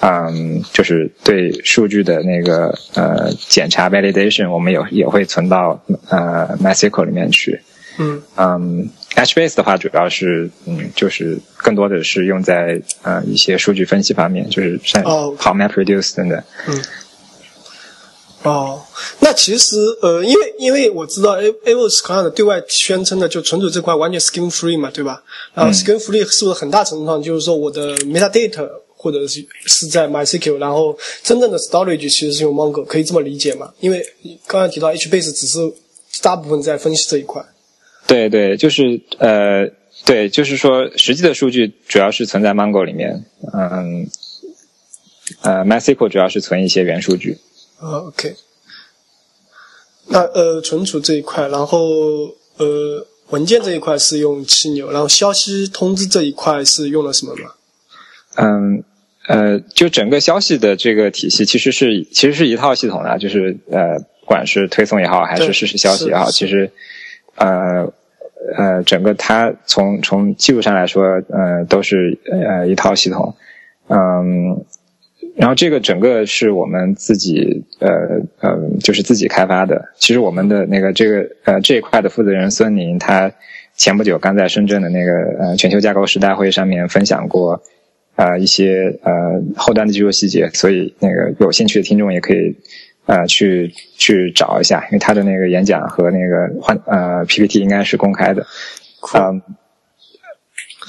[0.00, 7.60] 嗯，就是对数据的那个呃检查 validation，我们有也会存到呃 MySQL 里面去。
[8.00, 16.40] 嗯嗯，HBase 的话主要是嗯，就是更多的是用在呃一些数据分析方面，就是像跑 MapReduce 等等。
[16.68, 16.80] 嗯。
[18.44, 18.80] 哦，
[19.20, 25.22] 那其实呃，因为因为我知道 A A O S Cloud 对外宣称的就存储这块完全 Skin Free 嘛，对吧？
[25.54, 33.72] 然后 Skin Free 是不是很大程度上就是说我的 Metadata 或者是是在 MySQL，然后真正的 Storage 其实是用 Mongo，可以这么理解吗？
[33.80, 34.04] 因为
[34.46, 35.58] 刚才提到 HBase 只是
[36.22, 37.44] 大部分在分析这一块。
[38.06, 39.68] 对对，就是呃，
[40.04, 44.08] 对，就是说，实际的数据主要是存在 Mongo 里面，嗯，
[45.42, 47.36] 呃，MySQL 主要是存一些原数据。
[47.80, 48.36] OK。
[50.08, 51.80] 那呃，存储这一块，然后
[52.56, 57.52] 呃，文件这一块是用七牛，然后消息通知这一块是用了什么吗？
[58.36, 58.84] 嗯
[59.26, 66.70] 呃，就整个消息的这个体系其实是其实是一套系统的，就是呃，不管是推送也好，还是实时消息也好，其实
[67.36, 67.92] 呃。
[68.56, 73.34] 呃，整个它从从技术上来说，呃，都是呃一套系统，
[73.88, 74.64] 嗯，
[75.38, 79.88] 然后这个整个是我们自己呃呃，就是自己开发的。
[79.96, 83.32] 其实我们的那个这个呃这一块的负责人孙宁，他
[83.76, 87.62] 前不久刚在深圳的那个呃全球架构师大会上面分享过
[88.16, 92.56] 呃一些呃后端的技术细节，所以那个有兴趣的听众也可以。
[93.08, 98.44] 呃，去去找一下，因为他的那个演讲和那个换呃 PPT 应该是公开的，
[99.14, 99.40] 嗯，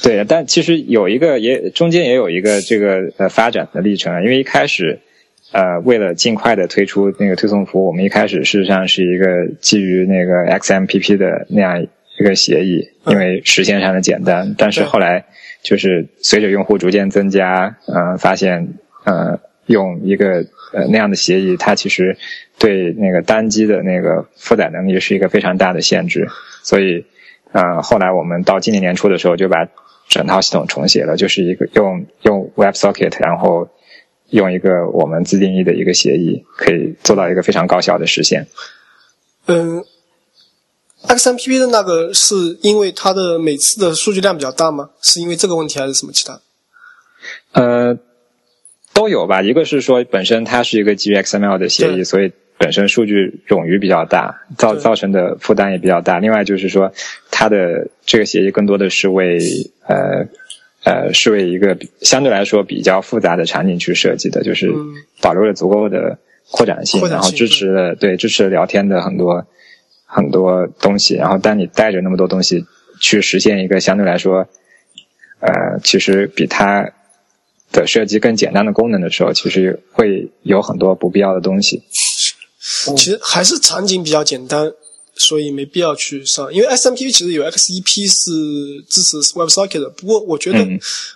[0.02, 5.00] 对，但其实有一个也中间也有一个这个呃发展的历程，因为一开始
[5.52, 9.26] 呃为了尽快的推出那个推送服务，我们一开始事实上是一个
[9.60, 15.26] 基于那个 XMPP 的那样一个协议，因为实现上的简单，但是后来
[15.62, 20.46] 就是随着用户逐渐增加，嗯，发现呃用一个。
[20.72, 22.16] 呃，那样的协议，它其实
[22.60, 26.28] 对那个单机的那个负载能力是一个非常大的限制，
[26.62, 27.04] 所以，
[27.54, 29.68] 呃，后来我们到今年年初的时候，就把
[30.10, 33.70] 整套系统重写了，就是一个用用 WebSocket，然后
[34.32, 38.48] 用一个我们自定义的一个协议，可以做到一个非常高效的实现。
[39.46, 39.86] 嗯
[41.08, 44.90] ，XMPP 的那个是因为它的每次的数据量比较大吗？
[45.02, 46.42] 是因为这个问题还是什么其他？
[47.54, 47.98] 呃。
[48.92, 56.20] 都有吧，一个是说本身它是一个基于 XML 的协议，所以本身数据冗余比较大，造造成的负担也比较大。
[56.20, 56.92] 另外就是说，
[57.32, 59.40] 它的这个协议更多的是为
[59.88, 60.28] 呃
[60.84, 64.70] 呃是为一个相对来说比较复杂的场景去设计的，就是
[65.22, 66.20] 保留了足够的
[66.52, 69.48] 扩展性，然后支持了对支持聊天的很多
[70.06, 71.16] 很多东西。
[71.16, 72.66] 然后当你带着那么多东西
[73.00, 74.48] 去实现一个相对来说
[75.40, 76.92] 呃其实比它。
[77.72, 81.84] 的设计更简单的功能的时候，其实会有很多不必要的东西。
[82.96, 84.72] 其实还是场景比较简单，
[85.16, 86.54] 所以没必要去上。
[86.54, 90.60] 因为 SMPP 其实有 XEP 是支持 WebSocket 的，不过我觉得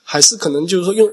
[0.04, 1.10] 还是可能就是说用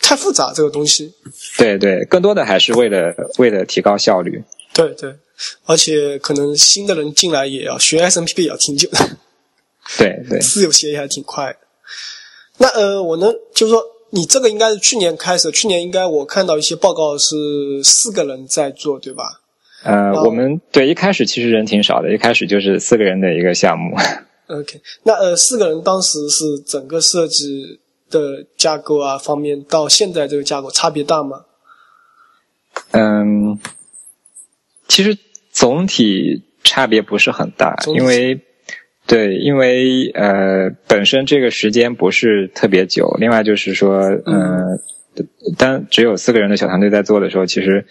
[0.00, 1.12] 太复杂这个东西。
[1.56, 4.42] 对对，更多的还是为了为了提高效率。
[4.74, 5.14] 对对，
[5.64, 9.16] 而且可能新的人进来也要学 SMPP 也要挺久的。
[9.96, 11.56] 对对，私有协议还挺快。
[12.58, 13.82] 那呃，我能就是说。
[14.10, 19.42] 你这个应该是去年开始，去年应该我看到一些报告是四个人在做，对吧？
[19.84, 23.96] 呃，我们对一开始其实人挺少的，一开始就是四个人的一个项目。
[24.48, 31.44] OK，那呃四个人当时是整个设计的架构啊方面，到现在这个架构差别大吗？
[32.92, 33.58] 嗯，
[34.88, 35.16] 其实
[35.50, 38.40] 总体差别不是很大，因为
[39.06, 44.80] 对，因为呃本身这个时间不是特别久，另外就是说，嗯，
[45.56, 47.86] 当只有四个人的小团队在做的时候，其实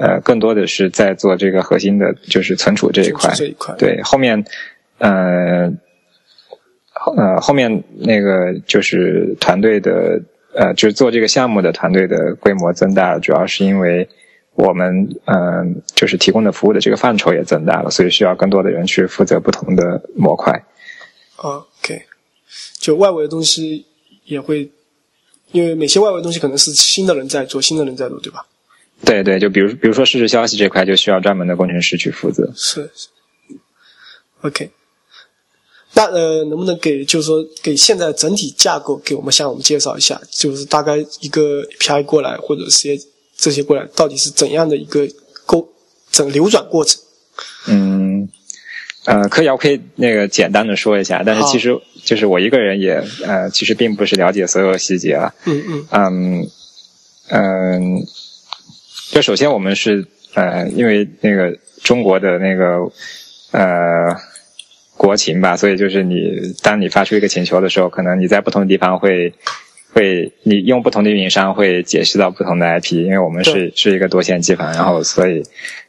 [0.00, 4.44] 呃更多的是在做这个核心的，就是存储这一块，这一块，对，后面
[4.98, 5.72] 呃
[7.16, 10.20] 呃后面那个就是团队的
[10.54, 14.08] 呃就是做这个项目的团队的规模增大，主要是因为。
[14.54, 20.52] 我们嗯，就是提供的服务的这个范畴也增大了，所以需要更多的人去负责不同的模块。
[21.36, 22.02] OK，
[22.78, 23.86] 就外围的东西
[24.24, 24.70] 也会，
[25.52, 28.44] 因为每些外围东西可能是新的人在做，新的人在做，对吧？
[29.04, 32.52] 对对，就比如比如说实时消息这块，就需要专门的工程师去负责。
[32.54, 32.90] 是。
[34.42, 34.70] OK，
[35.94, 43.00] 那呃，能不能给就是说给现在整体架构给我们向我们介绍一下，就是大概一个 API 过来或者是。
[43.42, 45.08] 这些过来到底是怎样的一个
[45.46, 45.66] 沟
[46.12, 47.00] 整流转过程？
[47.68, 48.28] 嗯，
[49.06, 55.34] 呃，可以，我可以那个简单的说一下，但是其实就是我一个人也呃，其实并不是了解所有细节了。
[55.46, 56.50] 嗯嗯嗯
[57.30, 58.06] 嗯，
[59.10, 62.78] 就首先我们是呃，因为那个中国的那个
[63.52, 64.16] 呃
[64.96, 69.32] 国情吧，所以就是你当你发出一个请求的时候，可能你在不同的地方会。
[69.92, 75.42] 会，你用不同的运营商会解释到不同的 IP，因为我们是是一个多线机房，然后所以，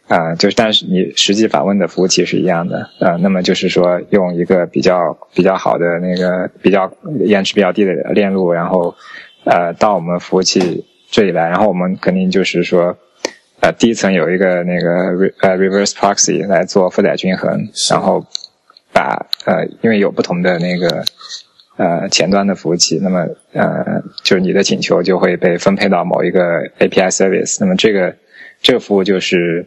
[0.08, 8.96] 啊，就是但是你实际访问的服务器是一样的，啊，那么就是说用一个比较比较好的那个比较延迟比较低的链路，然后，
[9.44, 12.98] 呃，到我们服务器这里来，然后我们肯定就是说，
[13.62, 14.90] 呃，第一层有一个那个
[15.40, 18.26] 呃 reverse proxy 来做负载均衡，然后
[18.92, 21.04] 把呃，因为有不同的那个。
[21.78, 28.16] 呃，前端的服务器，那么呃，就是你的请求就会被分配到某一个 API service，那么这个
[28.62, 29.66] 这个服务就是，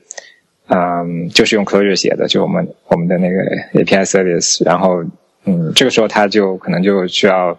[0.68, 3.38] 嗯，就是用 Clojure 写的，就我们我们的那个
[3.72, 5.02] API service，然后
[5.44, 7.58] 嗯，这个时候它就可能就需要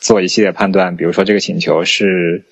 [0.00, 2.44] 做一系列判断，比如说这个请求是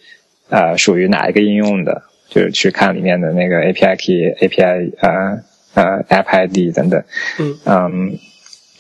[0.49, 5.43] 呃属于哪一个应用的，就是去看里面的那个 API key、API 呃
[5.75, 7.03] 呃 App ID 等等，
[7.39, 8.19] 嗯嗯。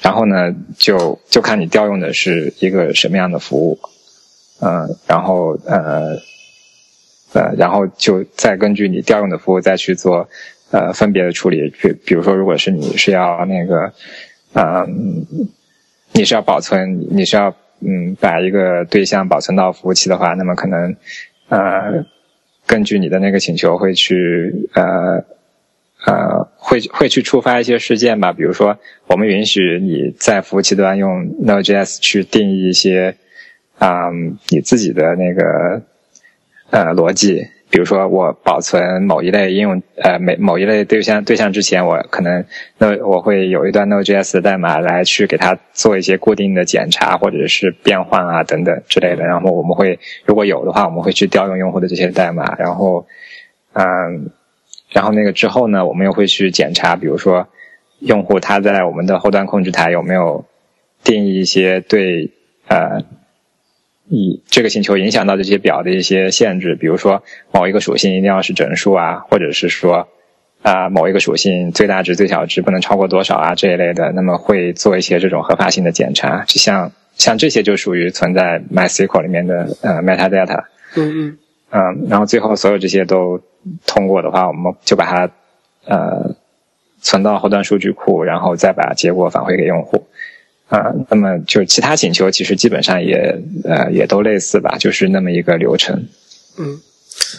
[0.00, 3.78] 然后呢，就就看你调用的是一个什么样的服务，
[4.60, 6.16] 嗯，然后呃
[7.32, 10.28] 呃，然后就再根据你调用的服务再去做
[10.72, 11.70] 呃分别的处理。
[11.70, 13.92] 比比如说，如果是你是要那个，
[14.54, 15.24] 嗯，
[16.14, 20.96] 你是要保存，你是要嗯把一个对象保存到服务器的话，那么可能
[21.48, 22.04] 呃
[22.66, 25.24] 根据你的那个请求会去呃。
[26.04, 33.14] 呃，会会去触发一些事件吧，比如说，我们允许你在服务器端用 Node.js 去定义一些，
[33.78, 35.80] 嗯，你自己的那个
[36.70, 42.44] 呃逻辑，比如说我保存某一类应用，呃，每某一类对象对象之前，我可能
[42.78, 53.06] 那我会有一段 Node.js 的代码来去给它做一些固定的检查或者是变换啊等等之类的，然后我们会如果有的话，我们会去调用用户的这些代码，然后
[53.72, 54.30] 嗯。
[54.94, 57.48] 然后那个之后呢，我们又会去检查，比如说
[58.00, 60.44] 用户他在我们的后端控制台有没有
[61.02, 62.30] 定义一些对
[62.68, 63.02] 呃
[64.08, 67.22] 以这个请求影响到这些表的一些限制，比如说
[67.52, 70.08] 某一个属性一定要是整数啊，或者是说
[70.62, 80.64] 啊某一个属性最大值最小值不能超过多少啊这一类的，那么会做一些这种合法性的检查，就像像这些就属于存在 MySQL 里面的呃 metadata。
[80.96, 81.38] 嗯嗯。
[81.74, 83.40] 嗯，然后最后所有这些都
[83.86, 85.30] 通过的话，我们就把它
[85.86, 86.36] 呃
[87.00, 90.06] 存到后端数据库，然后再把结果返回给用户。
[90.72, 96.08] 啊，那么就是其他请求其实基本上也呃也都类似吧，就是那么一个流程。
[96.56, 96.80] 嗯，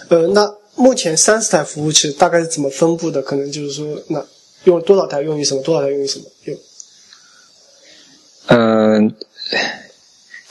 [0.09, 3.21] 呃，那目前三十台服务器大概是怎么分布的？
[3.23, 4.23] 可能就是说，那
[4.65, 6.25] 用多少台用于什么，多少台用于什么？
[6.45, 6.57] 用？
[8.47, 9.13] 嗯。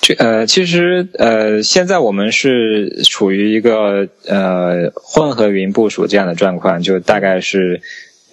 [0.04, 7.80] 这呃，其实呃，现在我们是处于一个呃混合云部署这样的状况，就大概是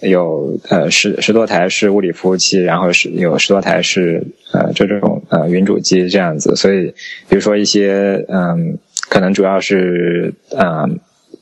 [0.02, 4.22] 有呃十十多台是物理服务器，然后是有十多台是
[4.52, 6.54] 呃这种呃云主机这样子。
[6.56, 6.86] 所以，
[7.28, 8.78] 比如说一些嗯，
[9.08, 10.98] 可能主要是嗯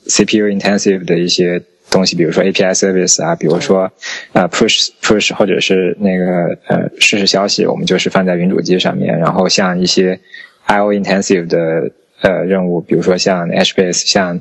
[0.06, 1.62] CPU intensive 的一些。
[1.90, 3.90] 东西，比如说 API service 啊，比如说
[4.34, 6.26] 呃 push push 或者是那个
[6.66, 9.18] 呃实时消息，我们就是放在云主机上面。
[9.18, 10.20] 然后像一些
[10.66, 11.90] IO intensive 的
[12.20, 14.38] 呃任务，比如说像 HBase、像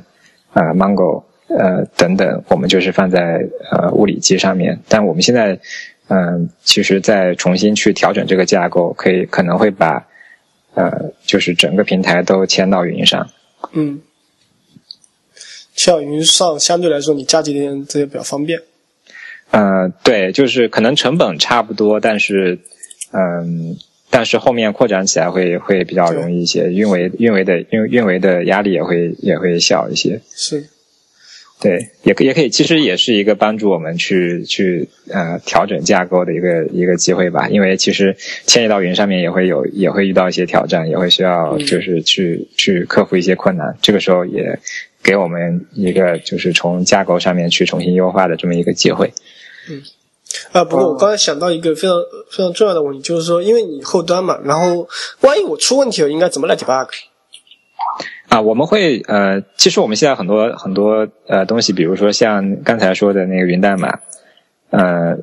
[0.52, 4.80] 呃 Mongo 呃等等，我们就是放在呃物理机上面。
[4.88, 5.60] 但我们现在
[6.10, 10.08] 嗯，其实在重新去调整这个架构，可以可能会把
[10.74, 13.30] 呃，就是整个平台都迁到云上。
[13.74, 14.02] 嗯，
[15.76, 18.62] 迁到云上相对来说，你加几点这些比较方便。
[19.52, 22.60] 嗯，对，就是可能成本差不多，但是，
[23.12, 23.78] 嗯，
[24.10, 30.22] 但是后面扩展起来会会比较容易一些，运维运维的运运维的压力也会也会小一些。
[30.36, 30.70] 是。
[31.60, 37.50] 对，也可也可以，其实也是一个帮助我们去去呃调整架构的一个一个机会吧。
[37.50, 43.76] 因为其实迁移到云上面也会有也会遇到一些挑战，也会需要就是去去克服一些困难。
[43.82, 44.60] 这个时候也
[45.02, 49.12] 给我们一个就是从架构上面去重新优化的这么一个机会。
[49.68, 49.82] 嗯，
[50.52, 51.98] 啊，不过我刚才想到一个非常
[52.30, 54.88] 非常重要的问题，就是说，因为你后端嘛，然后
[55.22, 56.88] 万一我出问题了，应该怎么来 debug？
[58.30, 64.00] 啊，我们会呃，其实我们现在很多很多呃东西，比如说像刚才说的那个云代码，
[64.70, 65.18] 呃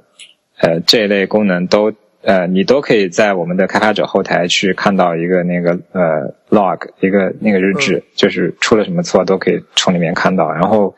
[0.59, 1.93] 呃这一类功能都
[2.23, 10.51] 呃你都可以在我们的开发者后台去看到一个那个呃 log 一个那个日志，就是出了什么错都可以从里面看到。
[10.51, 10.95] 然后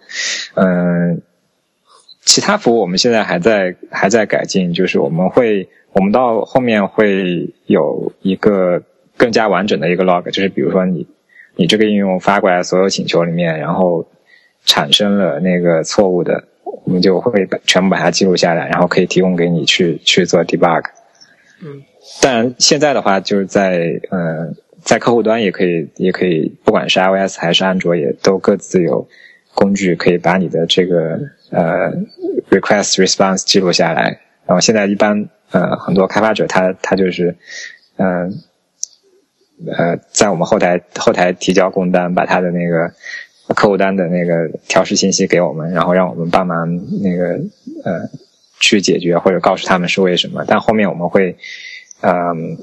[0.55, 1.21] 嗯，
[2.23, 8.81] 其他服务我们现在还在还在改进，就是我们会我们到后面会有一个
[9.17, 11.09] 更加完整的一个 log，就是比如说你。
[11.57, 14.07] 你这个应用发过来所有请求里面，然后
[14.67, 16.45] 产生了那个错误的，
[16.85, 20.85] 我们就会把全部把它记录下来，然后可以提供给你去去做 debug。
[21.63, 21.83] 嗯，
[22.21, 24.53] 当然现在的话就是在呃
[24.83, 29.09] 在客户端也可以也可以，不管是 iOS 还是安卓，也都各自有
[29.55, 31.19] 工具可以把你的这个
[31.51, 31.91] 呃
[32.51, 34.21] request response 记录下来。
[34.45, 37.35] 然后现在一般呃很多开发者他他就是
[37.97, 38.07] 嗯。
[38.09, 38.31] 呃，
[40.13, 42.93] 在我们后台后台提交工单，把他的那个
[43.55, 46.69] 客户单的那个调试信息给我们，然后让我们帮忙
[47.03, 47.41] 那个
[47.85, 48.11] 呃
[48.61, 50.45] 去解决或者告诉他们是为什么。
[50.47, 51.37] 但后面我们会
[52.03, 52.59] 嗯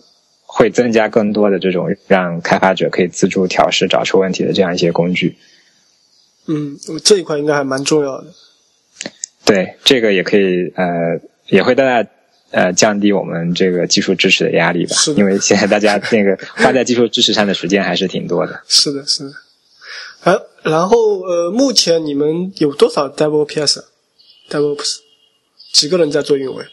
[0.46, 5.36] 会增加更多的这种让开发者可以自助调试、找出问题的这样一些工具。
[6.48, 8.28] 嗯，这一块应该还蛮重要的。
[9.44, 12.10] 对，这个也可以呃也会大家。
[12.54, 18.62] 呃，降低我们这个技术支持的压力吧，因为现在大家那个花在技术支持上的时间还是挺多的。
[18.70, 19.32] 是的，是的。
[20.22, 24.99] 啊，然后呃，目前你们有多少 DevOps？DevOps
[25.74, 26.64] 几个人在做运维？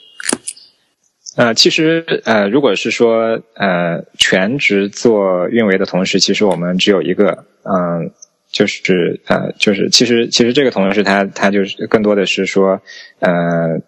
[1.37, 8.13] 呃，其实呃，如果是说呃全职做运维的同时，其实我们只有一个，嗯，
[8.53, 12.83] 就是呃，就是其实其实这个同事他他就是更多的是说
[13.21, 13.81] 呃。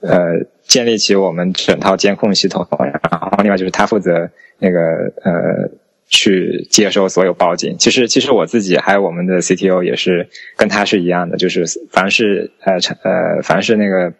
[0.00, 4.78] 呃，建立起我们整套监控系统，然后另外就是他负责那个
[5.24, 5.70] 呃，
[6.08, 7.76] 去接收所有报警。
[7.78, 14.12] 其实，其实我自己还有我们的 CTO 也是跟他是一样的，就是凡是呃产呃凡是那个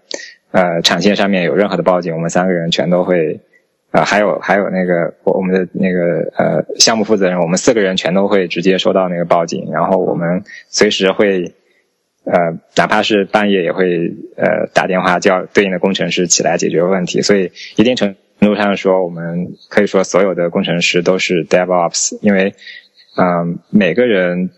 [0.51, 3.39] 呃产线上面有任何的报警，我们三个人全都会
[3.91, 11.53] 啊，还有还有那个我我们的那个呃项目负责人，我们四个人全都会直接收到那个报警，然后我们随时会。
[12.31, 22.55] 呃，哪怕是半夜也会呃打电话叫对应的工程师起来解决问题，所以一定程度上说，我们可以说所有的工程师都是 DevOps，因为
[23.17, 24.51] 嗯每个人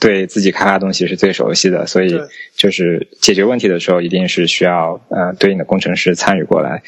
[0.00, 2.18] 对自己开发东西是最熟悉的，所以
[2.56, 6.82] 就是解决问题的时候一定是需要呃对应的工程师参与过来。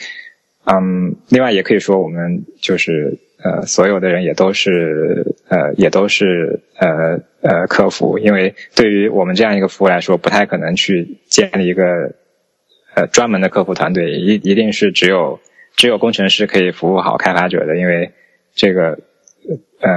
[0.65, 3.19] 嗯，另外也可以说我们就是。
[3.45, 12.15] 呃，所有的人也都是呃，也都是呃呃客服，因为对于我们这样一个服务来说，不太可能去建立一个
[12.95, 15.41] 呃专门的客服团队，一一定是只有
[15.77, 18.13] 只有工程师可以服务好开发者的，因为
[18.55, 19.01] 这个
[19.81, 19.91] 呃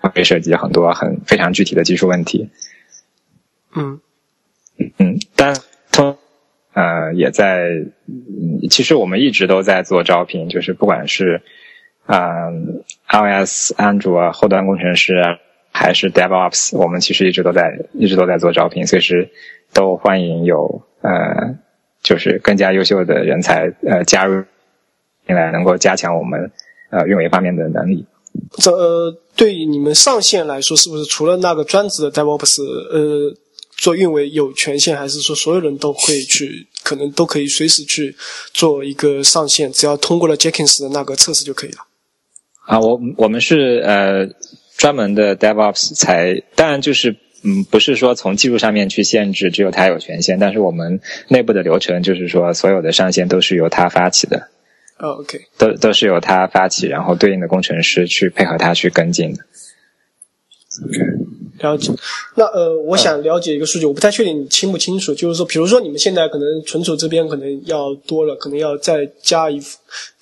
[0.00, 2.48] 会涉及很多很非常具体的技术问题。
[3.74, 4.00] 嗯
[4.98, 5.62] 嗯，但通。
[6.74, 7.84] 呃，也在，
[8.70, 11.42] 其实我们一直都在做招聘，就是不管是
[12.06, 12.48] 啊
[13.10, 15.36] ，iOS、安卓啊后端工程师啊，
[15.70, 19.28] 还是 DevOps，我们其实一直都在，一直都在做招聘，随时
[19.74, 21.58] 都欢迎有呃，
[22.02, 24.42] 就是更加优秀的人才呃加入
[25.26, 26.50] 进来，能够加强我们
[26.88, 28.06] 呃运维方面的能力。
[28.52, 33.36] 这呃，对于你们上线来说，是不是除了那个专职的 DevOps，呃？
[33.82, 36.68] 做运维有权限，还是说所有人都会去？
[36.84, 38.14] 可能都可以随时去
[38.52, 41.78] 做一个上线，只要通过了 Jenkins 的那个测试就可以了。
[42.64, 44.28] 啊，我我们是呃
[44.76, 54.48] 专门的 DevOps 才，当然就是嗯不是说从技术上面去限制，只有他有权限，但是我们内部的流程就是说所有的上线都是由他发起的。
[54.98, 59.42] 哦，OK，都都是由他发起，然后对应的工程师去配合他去跟进的。
[60.86, 61.21] OK。
[61.62, 61.92] 了解。
[62.34, 69.60] 那呃，我想了解一个数据，我不太确定你清不清楚，就是说，比如说你们现在可能存储这边可能要多了，可能要再加一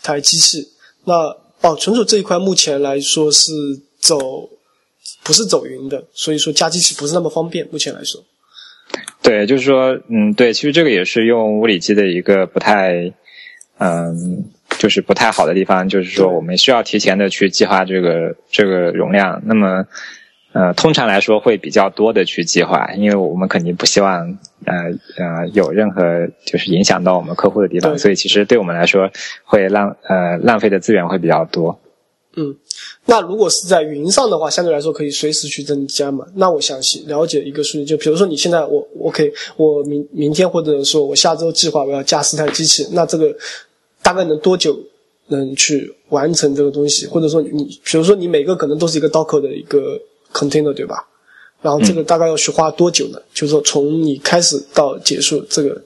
[0.03, 0.68] 台机器。
[1.05, 1.14] 那
[1.62, 3.53] 哦，存储这一块目前来说是
[3.99, 4.49] 走
[5.22, 7.66] 不是走云的，所以说加机器不是那么方便。
[7.72, 8.22] 目前来说，
[9.22, 13.12] 对，就是说，嗯，对，其实这个也是用物理机的一个不太，
[13.78, 14.45] 嗯，
[14.78, 19.43] 就是不太好的地方，就是说我们需要提前的去计划这个这个容量。
[19.47, 19.86] 那么。
[20.53, 24.74] 呃，通常来说会比较多的去计划，因为我们肯定不希望呃
[25.16, 26.03] 呃有任何
[26.44, 29.09] 就是影响到我们客户的地方，所以其实对我们来说
[29.44, 31.78] 会浪呃浪费的资源会比较多。
[32.34, 32.57] 嗯，
[33.07, 36.26] 那如果是在云上的话，相对来说可以随时去增加嘛？
[36.34, 36.76] 那我想
[37.07, 43.32] 了解一个数据，就比如说你现在我 OK，我明明天或者说我下周计划我要加十台机器，那这个
[44.03, 44.76] 大概能多久
[45.28, 47.07] 能去完成这个东西？
[47.07, 49.96] 或者说你比如说你每个可能都是一个 Docker 的一个。
[50.33, 51.07] Container 对吧？
[51.62, 53.20] 然后这个大概要去花多久呢？
[53.35, 55.83] 就是说从你开始到结束，这个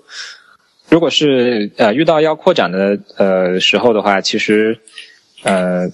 [0.89, 4.79] 如果是呃遇到要扩展的呃时候的话，其实
[5.43, 5.89] 呃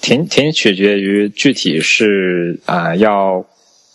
[0.00, 3.44] 挺挺取决于具体是啊要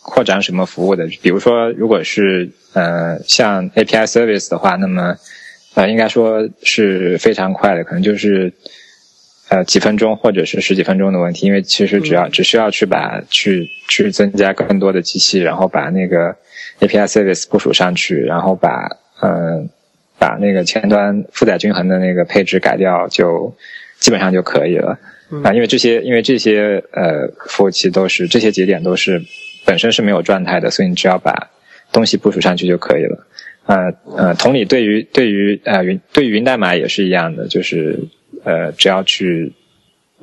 [0.04, 1.08] 扩展什么服务的。
[1.22, 5.16] 比如说，如果是呃像 API service 的话，那么
[5.74, 8.54] 呃应该说是非常快的，可能就是。
[9.52, 16.34] 呃，几分钟或者是十几分钟的问题，因为其实只要只需要去把去去增加更多的机器，然后把那个
[16.80, 18.88] API service 部署上去，然后把
[19.22, 19.68] 嗯
[20.18, 23.54] 把那个前端负载均衡的那个配置改掉，就
[24.00, 24.98] 基本上就可以了
[25.44, 25.52] 啊。
[25.52, 29.22] 因为这些因为这些呃服务器都是这些节点都是
[29.66, 31.50] 本身是没有状态的，所以你只要把
[31.92, 33.28] 东西部署上去就可以了。
[33.66, 38.00] 呃呃，同理，对于对于呃云对于云代码也是一样的，就是。
[38.44, 39.54] 呃，只要去，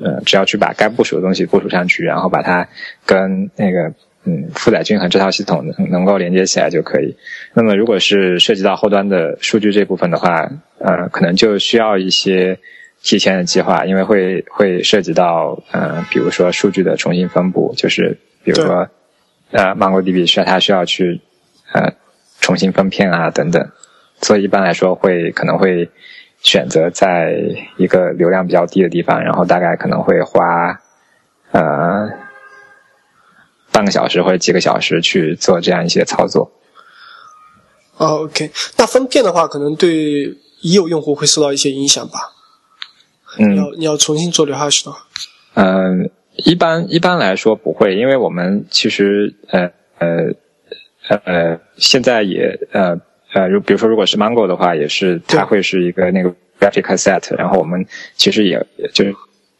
[0.01, 2.69] 呃，只要去把该部署的东西部署上去，然后把它
[3.07, 3.93] 跟那个
[4.25, 7.17] 嗯负载均衡这套系统能能够连接起来就可以。
[7.55, 12.59] 那么，如果是涉及到后端的数据这部分的话，呃，可能就需要一些
[13.03, 18.89] 提前的计划，因为会会涉及到呃，比如说数据的重新分布，就是比如说
[19.53, 21.21] 呃，MongoDB 需要它需要去
[21.73, 21.93] 呃
[22.41, 23.71] 重新分片啊等等，
[24.21, 25.89] 所以一般来说会可能会。
[26.41, 27.35] 选择在
[27.77, 30.81] 一个流量比较低的地方，然后大概可能会花
[31.51, 32.09] 呃
[33.73, 36.53] 半个小时或者几个小时去做这样一些操作。
[37.97, 39.91] 哦，OK，那分片的话，可能对
[40.61, 42.19] 已有用户会受到一些影响吧？
[43.39, 45.07] 嗯，要你要重新做流 hash 的话，
[45.55, 53.01] 嗯，一般一般来说不会，因为我们其实呃呃呃现在也呃。
[53.35, 59.15] 呃，如比如说，如果是 Mongo 的话，也是它会是一个那个 replica set，然后我们其实也就是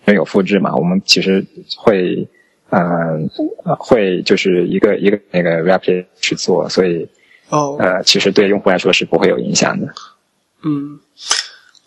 [0.07, 1.45] 没有复制嘛，我们其实
[1.77, 2.27] 会
[2.71, 3.29] 嗯
[3.79, 7.07] 会就是一个一个那个 replica 去做，所以
[7.51, 9.87] 哦呃，其实对用户来说是不会有影响的。
[10.65, 10.99] 嗯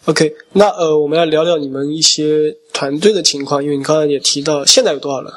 [0.05, 5.33] ，OK，那呃，我们来聊聊你们一些团队的情况，因为你刚才也提到现在有多少人？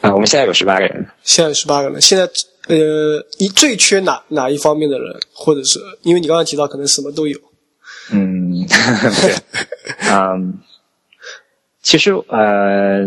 [0.00, 1.06] 啊，我们现在有十八个人。
[1.24, 2.30] 现在有十八个人，现在。
[2.68, 7.38] 呃，你最缺哪哪一方面的人，或者是因为你刚刚提到可能什么都有。
[8.12, 9.34] 嗯，对，
[10.10, 10.58] 嗯，
[11.82, 13.06] 其实呃，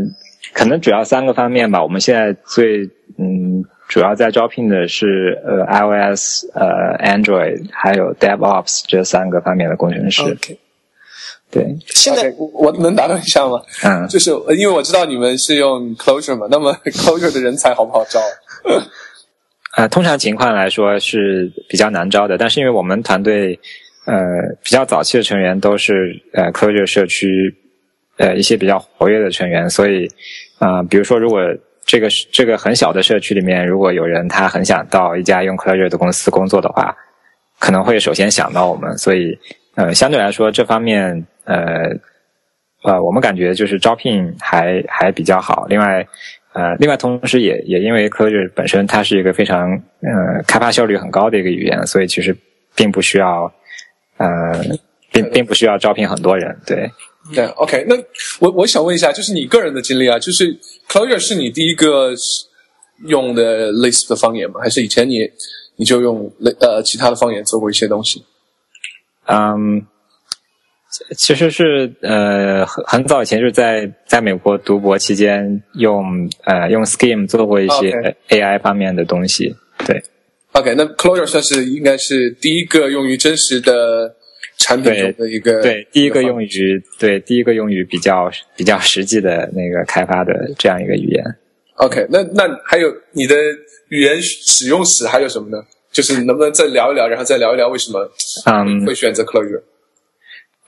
[0.54, 1.82] 可能主要三个方面吧。
[1.82, 10.22] 我们现在最嗯主要在招聘的是呃 iOS、呃 Android 还有 DevOps 这三个方面的工程师。
[10.22, 10.60] OK，
[11.50, 13.62] 对，现在我能打断一下吗？
[13.84, 18.20] 嗯，就是因为我知道你们是用 Closure 嘛，那么 Closure 的人才好不好招？
[19.78, 23.58] 呃，通常情况来说是比较难招的，但是因为我们团队
[24.06, 24.16] 呃
[24.62, 27.26] 比较早期的成员都是呃 Clojure 社区
[28.18, 30.10] 呃一些比较活跃的成员，所以
[30.60, 31.40] 啊，比如说如果
[31.86, 36.94] 这个这个很小的社区里面，如果有人他很想到一家用 Clojure 的公司工作的话，
[37.58, 39.40] 可能会首先想到我们，所以
[39.76, 41.88] 呃相对来说这方面呃
[42.84, 46.06] 呃我们感觉就是招聘还还比较好，另外。
[46.54, 49.72] 呃，另外，同时也也因为 Clojure 本身它是一个非常
[50.02, 52.36] 呃开发效率很高的一个语言，所以其实
[52.76, 53.52] 并不需要
[54.18, 54.62] 呃
[55.14, 56.54] 并并不需要招聘很多人。
[56.66, 56.92] 对
[57.34, 57.96] 对，OK，那
[58.40, 60.54] 我我想问一下，就是你个人的经历啊，就是
[60.90, 62.14] Clojure 是你第一个
[63.08, 64.60] 用的 Lisp 的方言吗？
[64.62, 65.30] 还是以前你
[65.78, 66.30] 你就用
[66.60, 68.26] 呃其他的方言做过一些东西？
[69.28, 69.86] 嗯。
[71.16, 79.56] 其实是呃很很早以前就是在在美国读博期间用呃用 Scheme 做过一些 AI 方面的东西，
[79.88, 80.04] 对。
[80.54, 84.14] OK，那 Clojure 算是应该是第一个用于真实的
[84.58, 91.24] 产品中的一个对第一个用于对第一个用于比较比较实际的那个开发的这样一个语言。
[91.76, 93.34] OK，那那还有你的
[93.88, 95.64] 语言使用史还有什么呢？
[95.90, 98.12] 就是能不能再聊一聊，然后再聊一聊为什么
[98.46, 99.62] 嗯会选择 Clojure？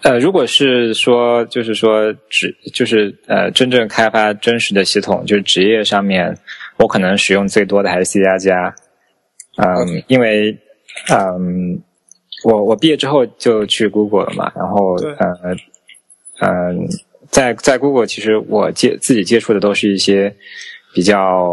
[0.04, 6.38] 呃，如果是说，就是说职，就是呃，真正开发真实的系统，就是职业上面，
[6.76, 8.76] 我可能使用最多的还是 C 加加。
[9.56, 10.52] 嗯，因为
[11.10, 11.82] 嗯，
[12.44, 15.56] 我我毕业之后就去 Google 了嘛，然后呃
[16.42, 16.86] 嗯，
[17.30, 20.36] 在在 Google 其实我接自己接触的都是一些
[20.94, 21.50] 比较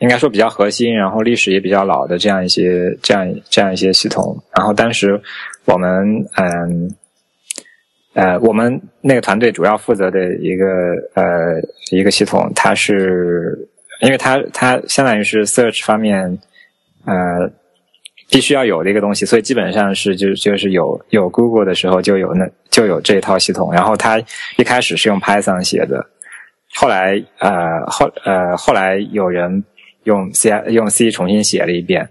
[0.00, 4.36] 应该说比较核心，然后历史也比较老的这样一些这样这样一些系统。
[4.56, 5.22] 然后当时
[5.66, 5.88] 我们
[6.36, 6.92] 嗯。
[8.14, 10.66] 呃，我们那个团队主要负责的一个
[11.14, 11.24] 呃
[11.90, 13.70] 一个系统，它是
[14.02, 16.38] 因为它它相当于是 search 方面
[17.06, 17.50] 呃
[18.30, 23.72] 必须要有的一个东西，所以基本上是就就是有有 Google 的时候就有那就有这一套系统。
[23.72, 24.18] 然后它
[24.58, 26.04] 一开始是用 Python 写的，
[26.74, 29.64] 后来呃后呃后来有人
[30.04, 32.06] 用 C 用 C 重新写了一遍，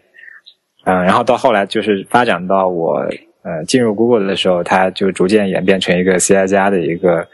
[0.85, 3.05] 嗯，然后到后来就是发展到我。
[3.43, 7.27] 呃，进入 Google 的时候，它就逐渐演变成一个 C 加加的一个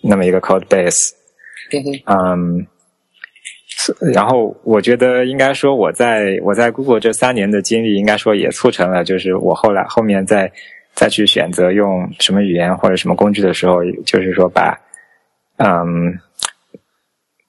[0.00, 1.10] 那么一个 code base。
[2.06, 2.66] 嗯，
[4.12, 10.50] 然后我觉得应该说，我在我在 Google 这三年的经历，应该说也促成了，就是我后来后面再
[10.94, 14.74] 再去选择用什么语言或者什么工具的时候，就是说把
[15.58, 16.18] 嗯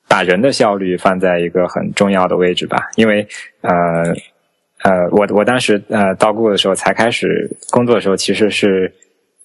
[0.10, 3.26] 把人的效率放在一个很重要的位置吧，因为
[3.62, 4.14] 呃。
[4.84, 8.92] 呃，我我当时呃到 Google 的时候才开始工作的时候，其实是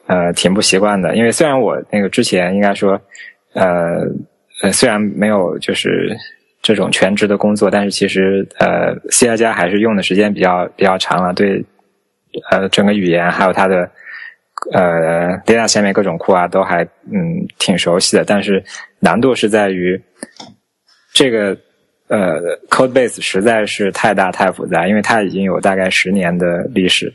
[0.07, 2.99] 呃挺不习惯的，因为虽然我那个之前应该说
[3.53, 4.01] 呃
[4.63, 6.17] 呃虽然没有就是
[6.63, 11.63] 这种全职的工作，但是其实呃 C 加加还是用的时间比较比较长了，对
[12.51, 13.91] 呃整个语言还有它的
[14.73, 16.83] 呃 data 下面各种库啊都还
[17.13, 18.65] 嗯挺熟悉的，但是
[19.01, 20.01] 难度是在于
[21.13, 21.55] 这个。
[22.09, 27.13] 呃，code base 实在是太大太复杂，因为它已经有大概十年的历史。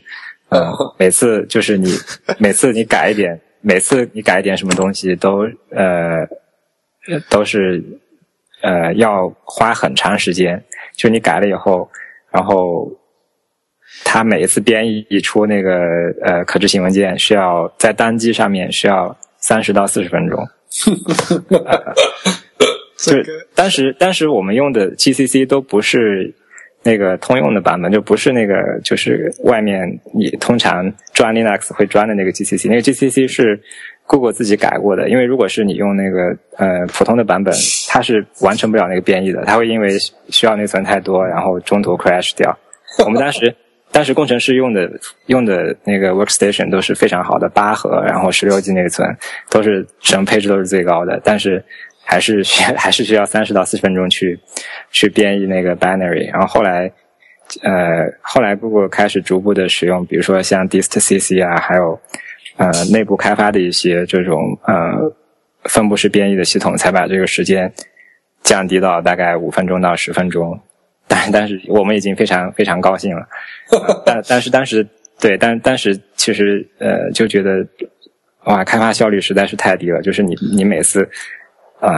[0.50, 1.90] 呃，每次就是你
[2.38, 6.26] 每次你改一点，每次你改一点什么东西都呃
[7.30, 7.82] 都是
[8.60, 10.62] 呃要花很长时间。
[10.94, 11.90] 就你改了以后，
[12.30, 12.92] 然后
[14.04, 15.80] 它每一次编译出那个
[16.22, 20.46] 呃可执行文件，需要在单机上面需要三十到四十分钟。
[23.02, 26.32] 就是当时，当时我们用的 GCC 都不是
[26.84, 32.68] 那个通用的版本，就不是那个，就是外面你通常装 Linux 会装的那个 GCC。
[32.68, 33.60] 那个 GCC 是
[34.06, 37.52] Google 自己改过的，因为如果是你用那个呃普通的版本，
[37.88, 39.90] 它是完成不了那个编译的，它会因为
[40.28, 42.56] 需要内存太多，然后中途 crash 掉。
[43.04, 43.52] 我们当时
[43.90, 44.90] 当时工程师用的
[45.26, 49.08] 用的那个 Workstation 都是非常好的八核，然后十六 G 内存，
[49.50, 51.64] 都是什么配置都是最高的，但是。
[52.12, 54.38] 还是需 还是需要三十到四十分钟去
[54.90, 56.92] 去编译那个 binary，然后后来
[57.62, 61.98] 呃后来 Google 开始逐步的使用，比如说像 distcc 啊，还有
[62.58, 64.36] 呃内部开发的一些这种
[64.66, 64.74] 呃
[65.64, 67.72] 分布式编译的系统，才把这个时间
[68.42, 70.60] 降低到大概五分钟到十分钟。
[71.08, 73.26] 但但是我们已经非常非常高兴了，
[74.04, 74.86] 但但是当时
[75.18, 77.66] 对，但当时其实呃就觉得
[78.44, 81.08] 哇，开发效率实在是太低了，就是你你每次。
[81.82, 81.90] 啊，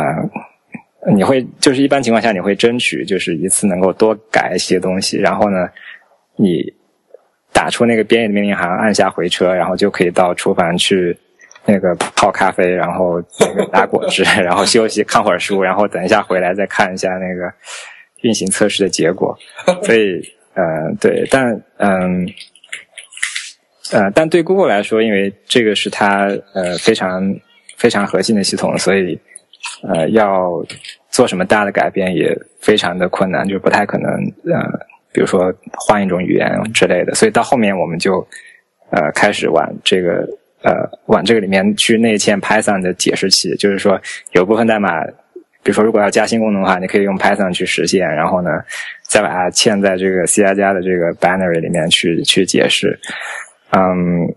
[1.12, 5.68] 你会就是一般情况下你会争取就是一次能够多改一些东西，然后呢，
[6.36, 6.72] 你
[7.52, 11.14] 打出那个编译的命令行，按下回车，然后就可以到厨房去
[11.66, 17.52] 那个泡咖啡，然后那个打果汁， 然后休息看会儿书，然后等一下回来再看一下那个
[18.22, 19.38] 运行测试的结果。
[19.84, 20.18] 所以，
[20.54, 20.64] 呃，
[20.98, 22.26] 对，但嗯，
[23.92, 27.22] 呃，但对 Google 来说，因为这个是它呃非常
[27.76, 29.20] 非常核心的系统，所以。
[29.82, 30.50] 呃，要
[31.10, 34.10] 做什么大的改变也非常的困难，就不太可能。
[34.44, 34.60] 呃，
[35.12, 38.26] 比如说换一种语言之类的，所以到后面我们就
[38.90, 40.26] 呃开始往这个
[40.62, 40.72] 呃
[41.06, 44.00] 往这个里面去内嵌 Python 的解释器，就是说
[44.32, 45.04] 有部分代码，
[45.62, 48.50] 比如说如果要加新功能的话，你可以用 Python 去实现，然后呢
[49.02, 52.98] 再把它嵌在这个 C 加加的这个 binary 里面去去解释。
[53.70, 54.34] 嗯。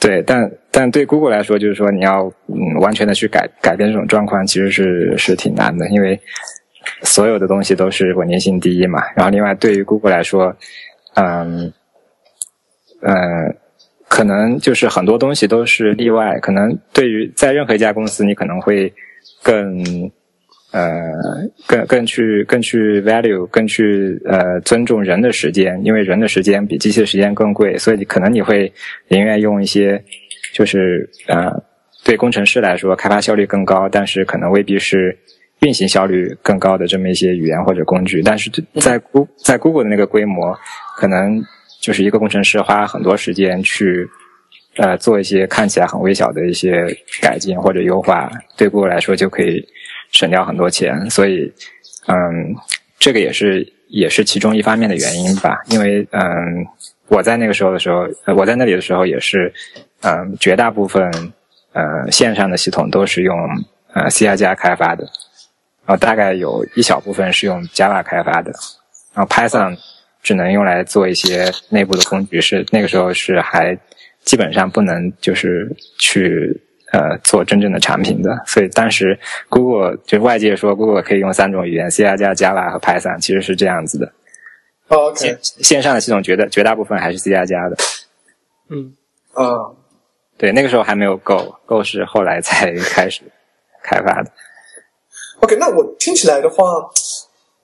[0.00, 6.18] 对，但但对 Google 来说，就是说你要嗯完全的去改改变这种状况，其实是是挺难的，因为
[7.02, 9.02] 所有的东西都是稳定性第一嘛。
[9.16, 10.56] 然后另外对于 Google 来说，
[11.14, 11.72] 嗯
[13.02, 13.56] 嗯，
[14.08, 16.38] 可能就是很多东西都是例外。
[16.40, 18.92] 可能对于在任何一家公司，你可能会
[19.42, 20.10] 更。
[20.70, 20.92] 呃，
[21.66, 28.70] 更更去更去 value，更去呃尊重人的时间，因为人的时间比机器的时间更贵，所以可能你会
[29.08, 30.02] 宁愿用一些，
[30.52, 31.50] 就是呃
[32.04, 35.16] 对工程师来说开发效率更高，但是可能未必是
[35.60, 38.22] 运行效率更高的这么一些语言或者工具。
[38.22, 40.54] 但是在 Go 在 Google 的那个规模，
[40.98, 41.42] 可能
[41.80, 44.06] 就是一个工程师花很多时间去
[44.76, 46.84] 呃做一些看起来很微小的一些
[47.22, 49.66] 改进或者优化，对 Google 来说就可以
[50.12, 51.08] 省掉很多钱。
[51.10, 51.52] 所以，
[52.06, 52.54] 嗯，
[52.98, 55.60] 这个也是也是其中一方面的原因吧。
[55.70, 56.66] 因为嗯，
[57.08, 58.06] 我在那个时候的时候，
[58.36, 59.52] 我在那里的时候也是，
[60.02, 61.10] 嗯，绝大部分。
[61.74, 63.36] 呃，线上的系统都是用
[63.92, 65.04] 呃 C 加加开发的，
[65.84, 68.50] 然后大概有一小部分是用 Java 开发的，
[69.14, 69.78] 然后 Python
[70.22, 73.78] 只能用来做一些内部的工具，是那个时候是还
[74.24, 76.58] 基本上不能就是去
[76.92, 79.18] 呃做真正的产品的，所以当时
[79.48, 84.12] Google 就外界说 Google 可以用三种语言 C 加加、Java 和 Python，其实是这样子的。
[84.88, 87.76] OK，线线上的系统绝大绝大部分还是 C 加加的。
[88.70, 88.94] 嗯，
[89.32, 89.74] 啊。
[90.38, 93.22] 对，那个时候还没有 Go，Go 是后来才开始
[93.82, 94.30] 开发的。
[95.40, 96.64] OK，那我听起来的话，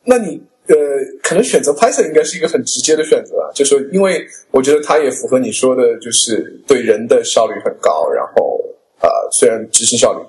[0.03, 0.75] 那你呃，
[1.23, 8.61] 可能选择 Python 应该是一个很直接的选择，就是因为我觉得它也符合你说的，就是对人的效率很高，然后
[9.07, 10.21] 呃，虽然执行效率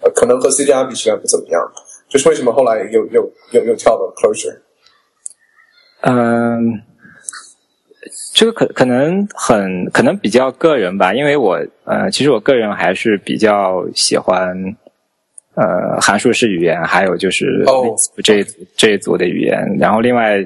[0.00, 1.60] 呃可能和 C 加比起来不怎么样，
[2.08, 4.58] 就是为什么后来又又又又跳到 Closure？
[6.00, 6.82] 嗯。
[8.34, 14.56] 这个可可能很可能比较个人吧，因为我呃，其实我个人还是比较喜欢
[15.54, 17.62] 呃函数式语言，还有就是
[18.24, 19.62] 这一这一组的语言。
[19.78, 20.44] 然后另外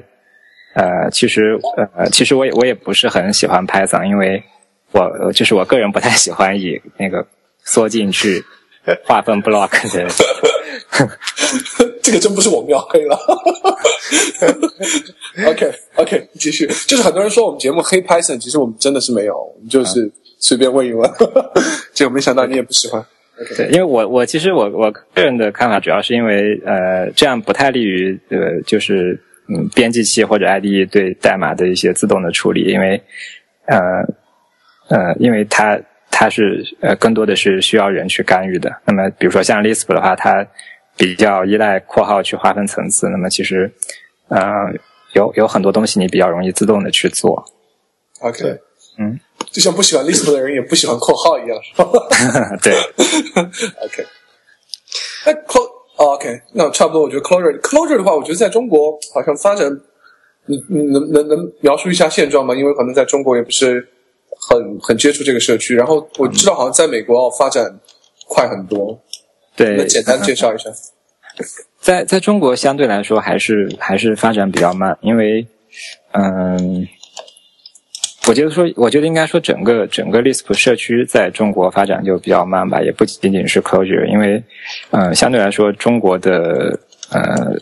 [0.75, 1.57] 呃，其实
[1.95, 4.43] 呃，其实我也我也不是很喜欢 Python，因为
[4.91, 7.25] 我就是我个人不太喜欢以那个
[7.67, 8.43] 缩进去
[9.03, 10.07] 划分 block 的。
[12.01, 13.15] 这个真不是我秒黑了。
[15.45, 16.65] OK OK，继续。
[16.87, 20.09] 就是很多人说我们节目黑 Python，其实我们真的是没有，我们就是
[20.39, 21.07] 随便问一问。
[21.93, 23.05] 结果没想到你也不喜欢。
[23.55, 32.99] 对，因为我我其实我我个人的看法主要是因为呃这样不太利于呃就是嗯编辑器或者 IDE 对代码的一些自动的处理，因为
[33.65, 33.77] 呃
[34.89, 35.79] 呃因为它
[36.17, 38.69] 它是呃更多的是需要人去干预的。
[38.85, 40.45] 那么比如说像 Lisp 的话，它
[40.95, 43.71] 比较依赖括号去划分层次，那么其实
[44.29, 44.39] 呃。
[45.13, 47.43] 有有很多东西你比较容易自动的去做
[48.19, 48.43] ，OK，
[48.99, 49.17] 嗯，
[49.49, 51.87] 就像不喜欢 Lisp 的人也不喜欢括号一样，是吧？
[52.61, 52.73] 对，
[53.83, 54.05] OK，
[55.25, 59.65] 那 Close，OK，那差不多，我觉得 Closure，Closure 的话，我觉得在中国好像发展，
[60.45, 62.53] 你你能能能描述一下现状吗？
[62.53, 63.87] 因为可能在中国也不是
[64.49, 67.65] 很很接触这个社区，然后我知道好像在美国发展
[68.27, 68.97] 快很多，
[69.55, 70.69] 对，能简单介绍一下。
[71.79, 75.45] 在在中国相对来说还是还是发展比较慢，因为，
[76.11, 76.87] 嗯，
[78.27, 84.43] 我觉得说，我觉得应该说整个整个 Lisp 社区在中国发展就比较慢吧，也不仅仅是 Clojure，因为，
[84.91, 86.77] 嗯，相对来说中国的，
[87.11, 87.55] 呃，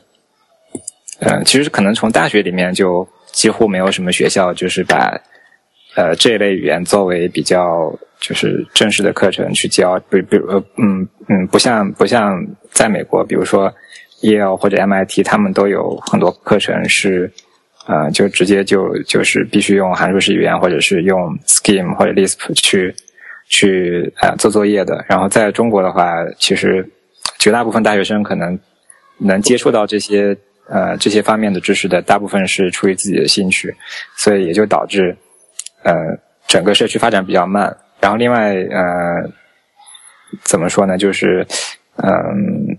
[1.20, 5.20] 嗯，其实可能从大学里面就几乎没有什么学校就是把，
[5.96, 13.74] 呃，这一类语言作为比较就是正式的课程去教，比比如，嗯嗯，不像不像在美国，比如说。
[14.22, 17.32] Yale 或者 MIT，他们都有很多课程是，
[17.86, 22.96] 呃，就直接就就是必须用函数式语言或者是用 Scheme 或者 Lisp 去
[23.50, 25.06] 去呃做作业的。
[25.08, 26.90] 然后在中国的话，其实
[27.38, 28.58] 绝大部分大学生可能
[29.20, 30.36] 能接触到这些
[30.70, 33.76] 呃这些方面的知识的，大部分是出于自己的兴趣，
[34.16, 35.16] 所以也就导致
[35.86, 35.94] 呃
[36.48, 37.78] 整个社区发展比较慢。
[38.02, 39.32] 然后另外呃
[40.44, 41.48] 怎么说呢，就是
[42.04, 42.78] 嗯。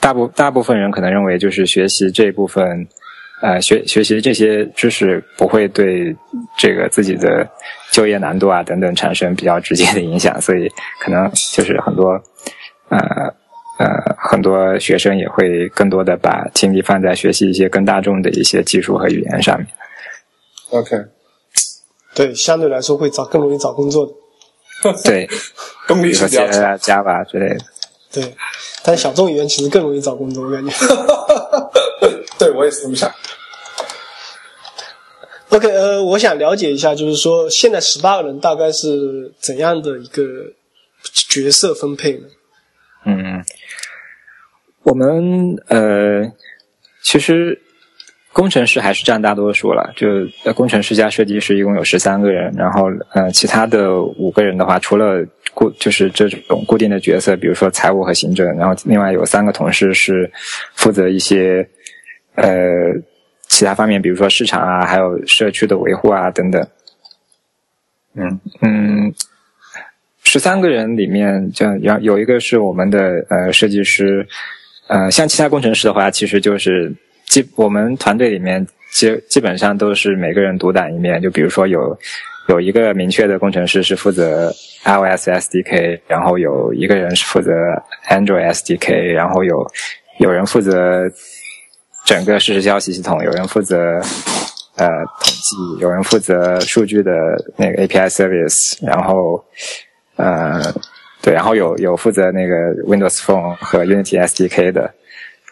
[0.00, 2.86] 大部大部分人可能认为，就是学习这部分，
[3.42, 6.16] 呃，学学习这些知识不会对
[6.56, 7.44] 这个自己的
[7.90, 10.68] 就业难度啊等等产生比较直接的影响，所以
[11.00, 12.12] 可能就是很多，
[12.90, 12.98] 呃
[13.80, 19.66] 呃，很多学生也会更多的把精力放在学习一些更大众的一些技术和语言上面。
[20.70, 20.96] OK，
[22.18, 24.12] 对，相对来说会找更容易找工作的。
[25.04, 25.28] 对，
[25.86, 27.64] 动力是比较强，Java 之类的。
[28.10, 28.34] 对。
[28.82, 30.74] 但小众语言其实更容易找工作，我感觉。
[32.36, 33.08] 对我也是这么想。
[35.50, 40.24] OK，呃，我想了解一下，就是说现在十八个人大概是怎样的一个
[41.12, 42.26] 角色分配呢？
[43.06, 43.44] 嗯，
[44.82, 46.32] 我们呃，
[47.00, 47.62] 其实。
[48.32, 50.06] 工程师还是占大多数了，就
[50.52, 60.30] 工程师加设计师一共有十三个人，然后呃，其他的五个人的话，除了固就是这种固定的角色，比如说财务和行政，然后另外有三个同事是
[60.74, 61.68] 负责一些
[62.34, 62.46] 呃
[63.48, 66.64] 其他方面，比如说市场啊，还有社区的维护啊等等。
[68.14, 69.14] 嗯嗯，
[70.22, 74.26] 十三个人里面，就有有一个是我们的呃设计师，
[74.86, 76.92] 呃，像其他工程师的话，其实就是
[77.28, 81.20] 基我们团队里面基基本上都是每个人独当一面。
[81.20, 81.96] 就比如说有
[82.48, 84.50] 有一个明确的工程师是负责
[84.84, 87.52] iOS SDK，然后有一个人是负责
[88.08, 89.70] Android SDK，然后有
[90.18, 91.04] 有人负责
[92.04, 93.76] 整个实时消息系统，有人负责
[94.76, 94.88] 呃
[95.20, 97.12] 统计，有人负责数据的
[97.56, 99.44] 那个 API service，然后。
[100.20, 100.60] 呃，
[101.22, 104.92] 对，然后有有负责那个 Windows Phone 和 Unity SDK 的，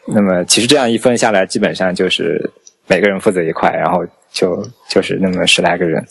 [0.07, 2.50] 那么其实这样一分下来，基本上就是
[2.86, 6.07] 每个人负责一块，然后就就是那么十来个人。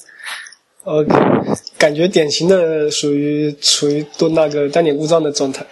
[0.83, 1.09] OK，
[1.77, 5.65] 感觉典型的属于处于都那个单点故障的状态。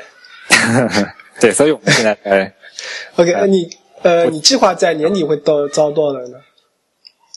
[1.39, 2.53] 对，所以我们现在哎，
[3.17, 3.69] OK，呃，你
[4.01, 6.38] 呃，你计划在年底会到招多少人呢？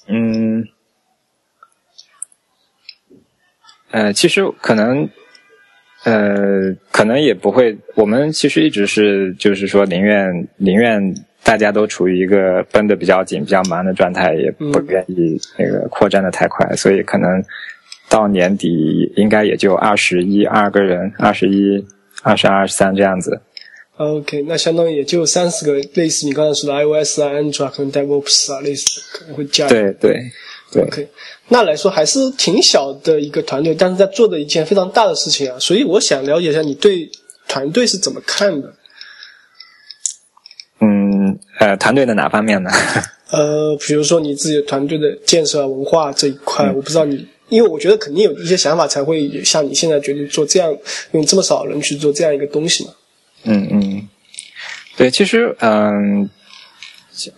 [0.09, 0.68] 嗯，
[3.91, 5.09] 呃，其实可能。
[6.07, 7.77] 呃，可能也不会。
[7.97, 11.03] 我们其实一直是，就是说，宁愿宁愿
[11.43, 16.77] 大家都处于一个绷得比较紧、比较忙的状态，也不愿意那个扩张的太快。
[16.77, 17.43] 所以可能
[18.09, 21.85] 到年底应该也就二十一二个人，二十一、
[22.23, 23.41] 二十二、二十三这样子。
[23.97, 29.67] OK，那相当于也就三四个，类似你刚才说的 iOS 啊、Android 可能 DevOps 啊，类似可能会加。
[29.67, 30.21] 对对。
[30.75, 31.09] OK，
[31.49, 37.09] 那来说还是挺小的一个团队，但是在做的一件非常大的事情啊，所以我想了解一下你对
[37.49, 38.75] 团队是怎么看的？
[40.81, 42.71] 嗯，呃，团队的哪方面呢？
[43.31, 50.77] 呃，比如说你自己的团队的建设文化这一块，我不知道你，因为我觉得肯定有一些想法才会像你现在决定做这样，
[51.12, 52.91] 用这么少人去做这样一个东西嘛。
[53.45, 54.09] 嗯嗯，
[54.97, 56.29] 对，其实嗯。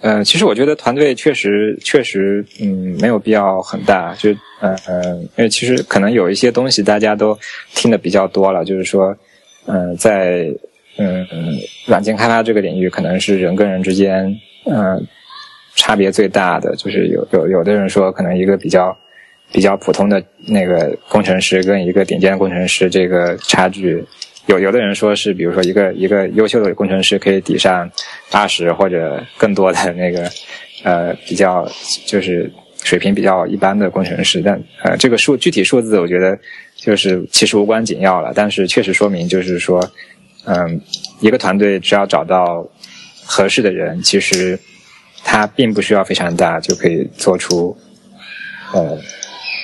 [0.01, 4.15] 呃，其实我觉得团队确实确实，嗯，没有必要很大。
[4.15, 7.39] 就，嗯嗯，因为其实可能有一些东西大家都
[7.75, 9.17] 听的比较多了，就是说，
[9.67, 10.53] 嗯，在
[10.97, 11.27] 嗯
[11.87, 15.07] 软件开发这个领域，可能是人跟人之间，嗯，
[15.77, 16.75] 差别最大的。
[16.77, 18.97] 就是有有有的人说，可能一个比较
[19.53, 24.05] 比较普通的那个工程师跟一个顶尖的工程师，这个差距。
[24.49, 27.91] 有有的人说是，比如说一个一个优秀的工程师可以抵上
[28.31, 30.31] 八十或者更多的那个
[30.85, 31.71] 呃比较
[32.07, 32.51] 就是
[32.83, 36.39] 水平比较一般的工程师，但呃这个数具体数字我觉得
[36.77, 39.87] 就是其实无关紧要了，但是确实说明就是说，
[40.47, 40.81] 嗯，
[41.21, 42.67] 一个团队只要找到
[43.27, 44.59] 合适的人，其实
[45.23, 47.77] 他并不需要非常大就可以做出
[48.73, 48.99] 呃。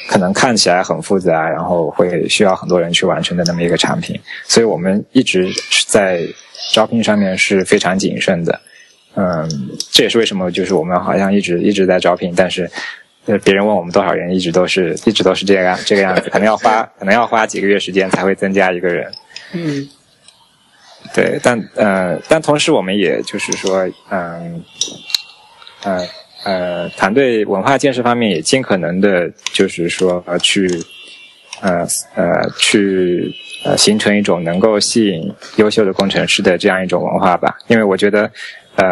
[0.09, 5.49] 可能看起来很复杂，然后会需要很多人去完成的那么一个产品，所以我们一直
[5.87, 6.23] 在
[6.73, 8.61] 招聘上面是非常谨慎的。
[9.15, 9.49] 嗯，
[9.93, 12.71] 这也是为什么就是我们好像一直一直在招聘，但是
[13.27, 19.13] 呃别人问我们多少人，一直都是一直都是这样这个样子，可能要花 可能要花几个月时间才会增加一个人。
[19.53, 19.89] 嗯，
[21.15, 24.63] 对，但呃但同时我们也就是说嗯
[25.85, 25.97] 嗯。
[25.97, 26.09] 呃，
[26.45, 30.69] 呃团队文化建设方面也尽可能的，就是说呃去，
[31.63, 33.33] 呃呃去
[33.65, 37.57] 呃形成一种能够吸引优秀的工程师的这样一种文化吧。
[37.69, 38.31] 因为我觉得，
[38.77, 38.87] 呃，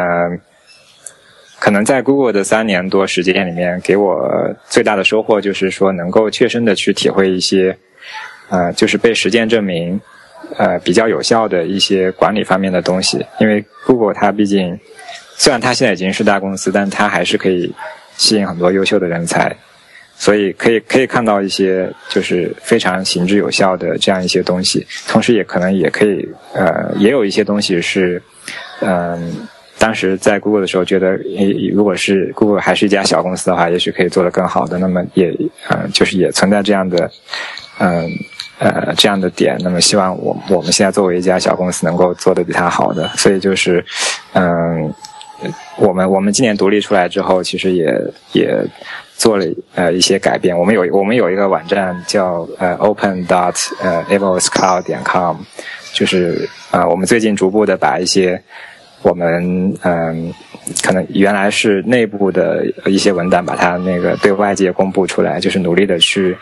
[1.59, 4.27] 可能在 Google 的三年多时间里面，给我
[4.69, 7.77] 最大的收获就是说，能够切身的去体会一些，
[8.49, 10.01] 呃，就是被实践证明，
[10.57, 13.25] 呃，比较有效的一些管理方面的东西。
[13.41, 14.81] 因为 Google 它毕竟。
[15.37, 17.73] 虽然它现在已经是大公司，但它还是可以
[18.17, 19.55] 吸引很多优秀的人才，
[20.17, 24.87] 所以可以可以看到一些就是非常行之有效的这样一些东西。
[25.09, 28.23] 同时，也可能也可以呃，也有一些东西是
[28.81, 31.19] 嗯，当时在 Google 的时候觉得，
[31.75, 34.79] 如果是 Google 还是一家小公司的话，也许可以做得更好的。
[34.79, 35.35] 那么也
[35.71, 37.11] 嗯，就是也存在这样的
[37.79, 38.09] 嗯
[38.59, 39.57] 呃这样的点。
[39.61, 43.09] 那么希望我我们现在作为一家小公司能够做得比它好的。
[43.17, 43.85] 所以就是
[44.35, 44.95] 嗯。
[45.77, 47.95] 我们我们今年独立出来之后，其实也
[48.33, 48.65] 也
[49.17, 50.57] 做了呃一些改变。
[50.59, 55.37] 我们有我们有一个网站叫呃 open dot 呃 evoscloud 点 com，
[55.93, 58.41] 就是啊我们最近逐步的把一些
[59.03, 60.33] 我们嗯
[60.83, 66.37] 可能原来是内部的一些文档，把它那个对外界公布出来，就是努力的去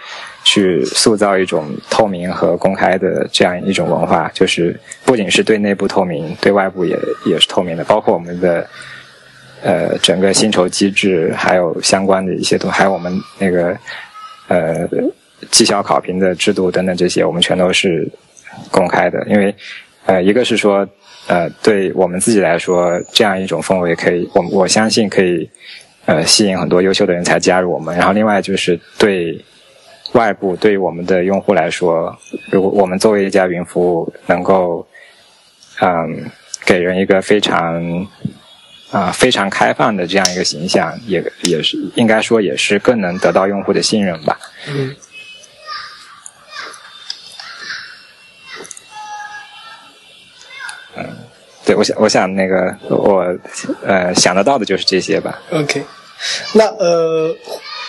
[0.44, 8.66] 去塑造一种透明和公开的这样一种文化，就是不仅是对内部透明，对外部也也是透明的，包括我们的。
[9.62, 13.76] 呃，整个薪酬机制，还有相关的一些东，还有我们那个
[14.48, 14.88] 呃
[15.50, 18.10] 绩效考评的制度等等这些，我们全都是
[18.70, 19.22] 公开的。
[19.28, 19.54] 因为
[20.06, 20.88] 呃，一个是说
[21.26, 25.46] 呃，对我们自己来说，这样一种氛围可以，我我相信可以
[26.06, 27.94] 呃吸引很多优秀的人才加入我们。
[27.94, 29.38] 然后另外就是对
[30.12, 32.18] 外部对于我们的用户来说，
[32.50, 34.84] 如果我们作为一家云服务，能够
[35.80, 36.28] 嗯
[36.64, 38.08] 给人一个非常
[38.90, 44.36] 啊非常开放的这样一个形象，也也是应该说也是更能得到用户的信任吧。
[44.66, 44.96] 嗯。
[50.96, 51.06] 嗯，
[51.64, 53.32] 对，我想，我想那个我
[53.86, 55.40] 呃想得到的就是这些吧。
[55.52, 55.84] OK，
[56.54, 57.36] 那呃。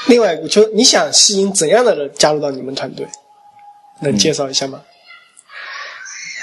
[0.08, 3.06] 另外，就你想吸引怎样的人加入到你们团队？
[4.04, 4.82] 能介绍一下吗？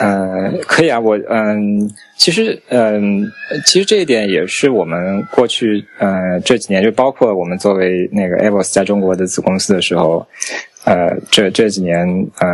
[0.01, 1.01] 嗯，可以啊。
[1.01, 3.29] 我嗯，其实嗯，
[3.67, 10.25] 其实这一点也是我们过去呃这几年，就包括我们作为那个 Evos 在中国的子公司的时候，
[10.85, 12.07] 呃，这这几年
[12.39, 12.49] 呃，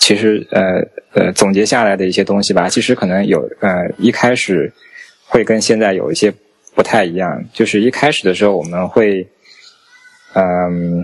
[0.00, 0.82] 其实呃
[1.14, 4.72] 呃总结下来的一些东西吧，其实可能有呃一开始
[5.24, 6.34] 会跟现在有一些
[6.74, 7.40] 不太一样。
[7.52, 9.24] 就是一开始的时候，我们会。
[10.38, 11.02] 嗯，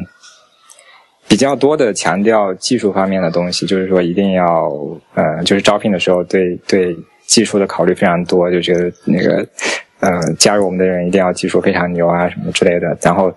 [1.27, 4.71] 比较多的强调技术方面的东西，就是说一定要，
[5.15, 6.95] 呃，就是招聘的时候对对
[7.27, 9.37] 技术的考虑非常多，就觉得那个，
[10.01, 12.95] 呃，加入我们的人一定要技术非常牛啊什么之类的。
[13.01, 13.33] 然后，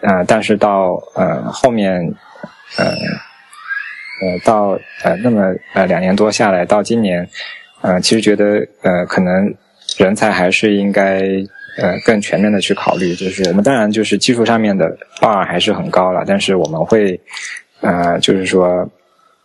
[0.00, 2.00] 呃，但是到呃后面，
[2.78, 7.28] 呃，呃到呃那么呃两年多下来，到今年，
[7.82, 9.54] 呃，其实觉得呃可能
[9.98, 11.20] 人才还是应该。
[11.76, 17.20] 呃，更全面的去考虑，就是我们当然就是技术上面的 bar 还是很高了，但是我们会，
[17.80, 18.88] 呃，就是说，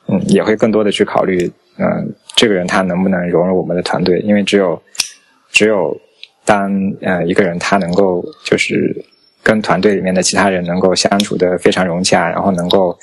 [0.08, 4.80] 嗯，也会更多的去考虑，嗯，这个人他能不能融入我们的团队，因为只有，
[5.52, 6.00] 只有
[6.46, 6.72] 当
[7.02, 8.96] 呃一个人他能够就是
[9.42, 12.96] 跟团队里面的其他人能够相处的非常融洽，然后能够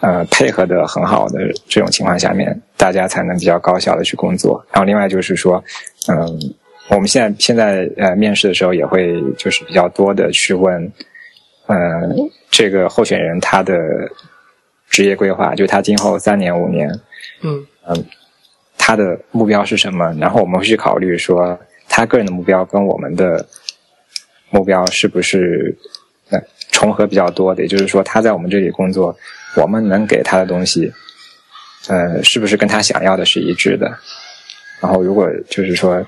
[0.00, 4.64] 呃配合的很好的这种情况下面，大家才能比较高效的去工作。
[4.72, 5.62] 然后另外就是说，
[6.08, 6.54] 嗯。
[6.88, 10.92] 我们现在现在呃面试的时候也会就是比较多的去问，
[11.66, 11.76] 呃
[12.50, 13.78] 这个候选人他的
[14.90, 16.90] 职业规划，就他今后三年五年，
[17.40, 18.04] 嗯嗯
[18.76, 20.12] 他的目标是什么？
[20.20, 21.58] 然后我们会去考虑说
[21.88, 23.46] 他个人的目标跟我们的
[24.50, 25.74] 目标是不是
[26.30, 26.38] 呃
[26.72, 27.62] 重合比较多的？
[27.62, 29.16] 也就是说他在我们这里工作，
[29.56, 30.92] 我们能给他的东西，
[31.88, 33.86] 呃是不是跟他想要的是一致的？
[34.80, 36.04] 然后如果就是说。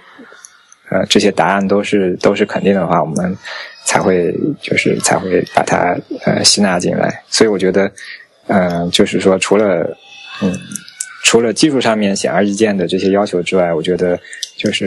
[0.94, 3.36] 呃，这些答案都是都是肯定的话，我们
[3.84, 4.32] 才会
[4.62, 7.20] 就是才会把它呃吸纳进来。
[7.28, 7.90] 所以我觉得，
[8.46, 9.84] 嗯，就是说除了
[10.40, 10.56] 嗯
[11.24, 14.16] 除了技术上面显而易见的这些要求之外，我觉得
[14.56, 14.86] 就是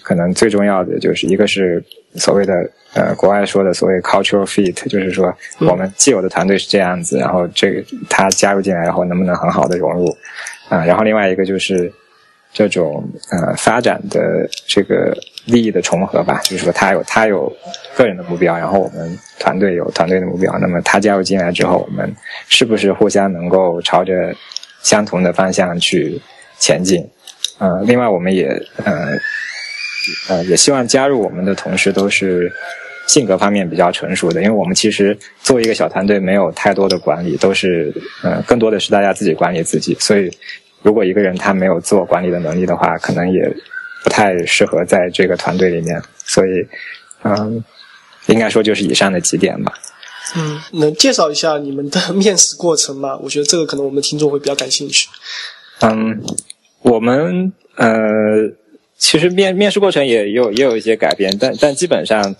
[0.00, 1.82] 可能最重要的就是一个是
[2.14, 2.54] 所谓的
[2.94, 10.06] 呃国外说的所谓 cultural fit，就是说我们既有的团队是这样子，然后这个他加入进来，然后能不能很好的融入
[10.68, 10.84] 啊？
[10.84, 11.92] 然后另外一个就是。
[12.52, 14.20] 这种呃发展的
[14.66, 17.52] 这个利益的重合吧，就是说他有他有
[17.96, 20.58] 个人的目标，然后我们团队有团队的目标。
[20.58, 22.12] 那么他加入进来之后，我们
[22.48, 24.34] 是不是互相能够朝着
[24.82, 26.20] 相同的方向去
[26.58, 27.06] 前进？
[27.58, 28.48] 呃，另外我们也
[28.84, 29.08] 呃
[30.28, 32.50] 呃也希望加入我们的同事都是
[33.06, 40.30] 性格方面比较成熟的，因为我们其实作为一个小团队，没有太多的管理，都是呃更多的是大家自己管理自己，所以。
[40.82, 43.42] 如果一个人他没有自我管理的能力的话，可能也
[44.04, 46.00] 不太适合在这个团队里面。
[46.24, 46.66] 所以，
[47.24, 47.62] 嗯，
[48.26, 49.72] 应该说就是以上的几点吧。
[50.36, 53.16] 嗯，能介绍一下你们的面试过程吗？
[53.22, 55.08] 我觉得这个可能我们听众会比较感兴趣。
[55.80, 56.22] 嗯，
[56.82, 57.88] 我们呃，
[58.96, 62.36] 其实面面试过程也有也有一些改变，但但基本上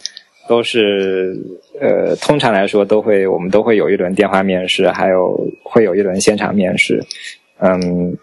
[0.49, 1.37] 都是
[1.81, 7.03] 呃，通常来说都会我们都会有一轮电话面试，还有会有一轮现场面试。
[7.61, 8.17] 嗯。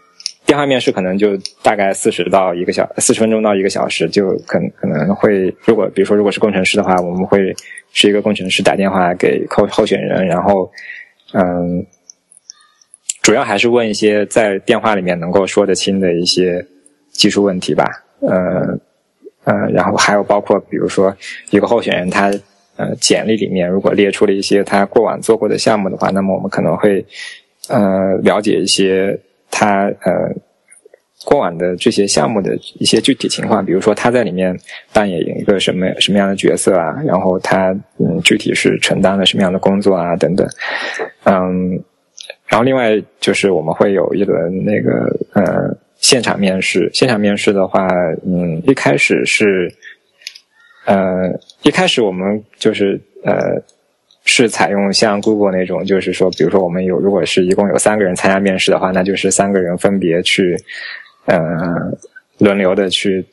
[0.55, 7.53] 电话面试可能就大概四十到一个小四十分钟到一个小时，就可可能会如果比如说如果是工程师的话，我们会
[7.91, 10.71] 是一个工程师打电话给候候选人，然后
[11.33, 11.85] 嗯，
[13.21, 16.65] 主要还是问一些在电话里面能够说得清的一些
[17.11, 17.83] 技术问题吧，
[18.21, 18.79] 呃
[19.43, 21.13] 呃，然后还有包括比如说
[21.49, 22.31] 一个候选人他
[22.77, 27.05] 呃简历里面如果列出了一些他过往做过的项目的话，那么我们可能会
[27.67, 29.19] 呃了解一些。
[29.57, 30.11] 他呃，
[31.23, 34.55] 过往的这些项目的一些具体情况，比如说他在里面
[34.91, 40.47] 扮演一个什么什么样的角色啊，然后他嗯具体是承担了什么样的工作啊等等，
[41.23, 41.71] 嗯，
[42.47, 44.91] 然后另外就是我们会有一轮那个
[45.33, 47.87] 呃现场面试，现场面试的话，
[48.25, 49.73] 嗯一开始是
[50.85, 51.31] 呃
[51.63, 53.61] 一开始我们就是呃。
[54.27, 60.57] 是采用像 Google 那种，就是说，比如说我们有，如果是一共有三个人参加面试的话，那就是三个人分别去，
[61.25, 61.37] 呃，
[62.37, 63.25] 轮流的去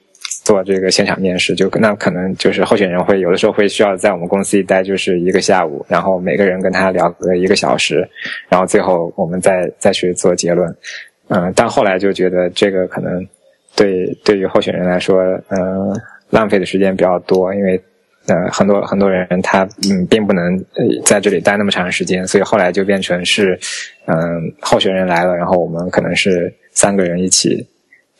[0.44, 8.08] 做这个现场面试，就那可能就是候选人会有的时候会需要在我们公司一待就是一个下午，然后每个人跟他聊个一个小时，
[8.48, 10.74] 然后最后我们再再去做结论。
[11.28, 13.26] 嗯，但后来就觉得这个可能
[13.76, 15.94] 对对于候选人来说，嗯，
[16.30, 17.80] 浪费的时间比较多，因为
[18.26, 20.58] 呃很多很多人他嗯并不能
[21.04, 23.58] 在这里待那么长时间，所以后来就变成是
[24.06, 24.16] 嗯
[24.60, 27.66] 候选人来了，然后我们可能是三个人一起。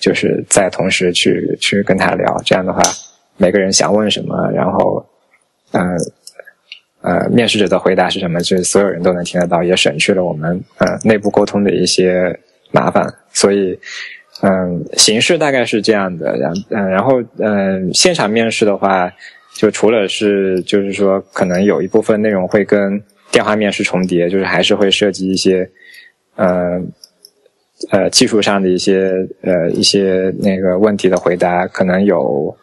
[0.03, 2.83] 就是在同时去去跟他聊，这样的话，
[3.37, 5.07] 每个人想问什么，然后，
[5.71, 5.97] 嗯，
[7.03, 12.37] 呃，面试者的回答是什么，就是所有人都能听得到，也省去了我们呃内部沟通的一些
[12.73, 13.07] 麻烦。
[13.33, 13.79] 所以，
[14.43, 19.09] 嗯，形式大概是这样的，然嗯，然后嗯，现场面试的话，
[19.55, 23.01] 就除了是就是说可能有一部分内容会跟
[23.31, 25.71] 电话面试重叠，就是还是会涉及一些，
[26.35, 26.91] 嗯。
[27.91, 29.11] 呃，技术上的一些
[29.43, 32.57] 呃一些那个问题的回答，可能有，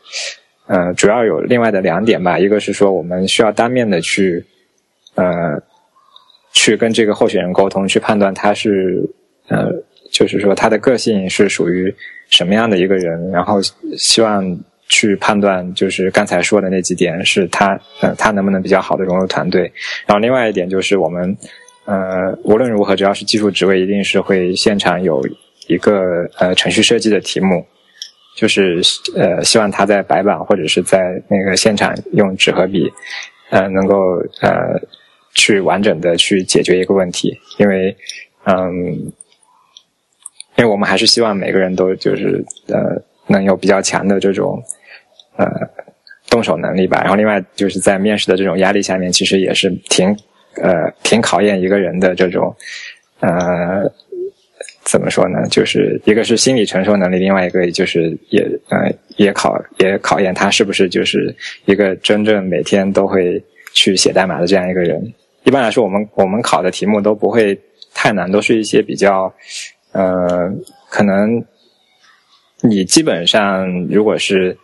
[0.67, 2.39] 呃，主要有另外的两点吧。
[2.39, 4.43] 一个是说，我们需要当面的去，
[5.15, 5.61] 呃，
[6.53, 9.03] 去跟这个候选人沟通，去判断他是，
[9.49, 9.71] 呃，
[10.11, 11.93] 就是说他的个性是属于
[12.29, 13.59] 什么样的一个人，然后
[13.97, 19.63] 希望去判断，就是刚才说的那几点，是他，呃，他能不能比较好的融入团队。
[20.05, 21.35] 然后另外一点就是我们。
[21.89, 25.27] 呃，无论如何，只要是技术职位，一定是会现场有
[25.65, 27.65] 一个呃程序设计的题目，
[28.35, 28.79] 就是
[29.15, 32.87] 呃希望他在白板或者是在那个现场用纸和笔，
[33.49, 33.95] 呃能够
[34.39, 34.79] 呃
[35.33, 37.97] 去完整的去解决一个问题，因为
[38.43, 38.93] 嗯，
[40.57, 44.61] 因为我们还是希望每个人都就是呃能有比较强的这种
[45.37, 45.47] 呃
[46.29, 46.99] 动手能力吧。
[47.01, 50.15] 然后另外就是在面试的这种压力下面，其实也是挺。
[50.55, 52.53] 呃，挺考验一个人的这种，
[53.19, 53.89] 呃，
[54.83, 55.47] 怎么说呢？
[55.49, 61.33] 就是一个是心理承受能力，另外一个就是也呃也考也考验他是不是就是
[61.65, 63.41] 一个真正每天都会
[63.73, 65.13] 去写代码的这样一个人。
[65.43, 67.57] 一般来说，我们我们考的题目都不会
[67.93, 69.33] 太难，都是一些比较
[69.93, 70.51] 呃，
[70.89, 71.43] 可能
[72.61, 74.57] 你基本上如果是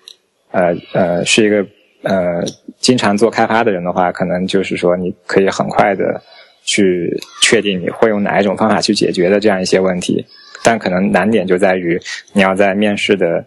[0.52, 1.66] 呃呃是一个。
[2.06, 2.46] 呃，
[2.80, 6.22] 经常做开发的人的话，可能就是说你可以很快的
[6.64, 7.10] 去
[7.42, 10.24] 确定你会用哪一种方法去解决的这样一些问题，
[10.64, 12.00] 但可能难点就在于
[12.32, 13.44] 你要在面试的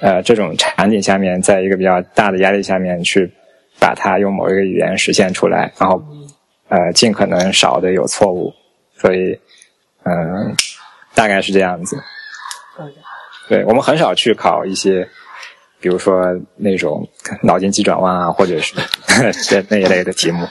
[0.00, 3.30] 呃这种场景下面，在一个比较大的压力下面去
[3.78, 6.02] 把它用某一个语言实现出来，然后
[6.70, 8.50] 呃尽可能少的有错误，
[8.96, 9.38] 所以
[10.04, 10.56] 嗯
[11.14, 11.98] 大概是这样子。
[13.50, 15.06] 对，我们很少去考一些。
[15.80, 16.22] 比如说
[16.56, 17.08] 那种
[17.42, 18.74] 脑筋急转弯啊，或者是
[19.48, 20.46] 这那一类的题目。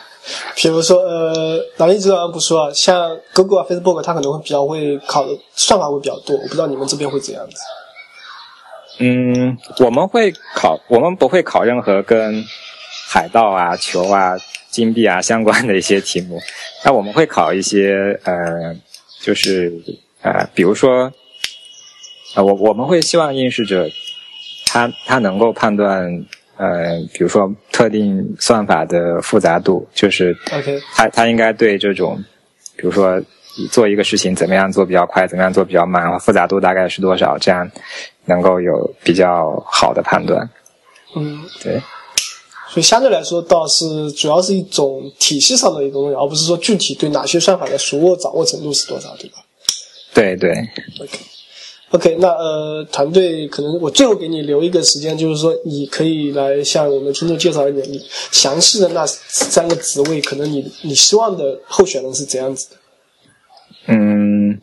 [0.56, 6.36] 比如说呃，脑筋急转弯不说啊，像 Google 啊、Facebook，它可能会比较会考的算法会比较多。
[6.36, 7.56] 我不知道你们这边会怎样子。
[9.00, 12.44] 嗯，我们会考，我们不会考任何跟
[13.08, 14.36] 海盗啊、球啊、
[14.70, 16.40] 金币啊相关的一些题目。
[16.84, 18.76] 那我们会考一些呃，
[19.22, 19.72] 就是
[20.22, 21.12] 呃，比如说
[22.34, 23.90] 啊，我我们会希望应试者。
[24.70, 26.06] 他他能够判断，
[26.58, 30.38] 呃，比如说特定算法的复杂度，就是
[30.94, 32.24] 他他应该对这种，
[32.76, 33.20] 比如说
[33.72, 37.70] 做一个事情怎么样做比较快，怎么样做比较慢，复杂度大概是多少，这样
[38.26, 40.48] 能够有比较好的判断。
[41.16, 41.82] 嗯，对。
[42.68, 49.38] 所以相对来说，倒是主要是一种体系上的一个东西，而不是说具体对哪些算法的熟握掌握程度是多少，对吧？
[50.14, 50.52] 对对。
[51.02, 51.18] OK。
[51.92, 58.00] OK，那呃，团队可能我最后给你留一个时间，就是说你可以来向我们听众介绍一点你
[58.32, 62.76] 详细的那三个职位，可能你你希望的候选人是怎样子的？
[63.88, 64.62] 嗯，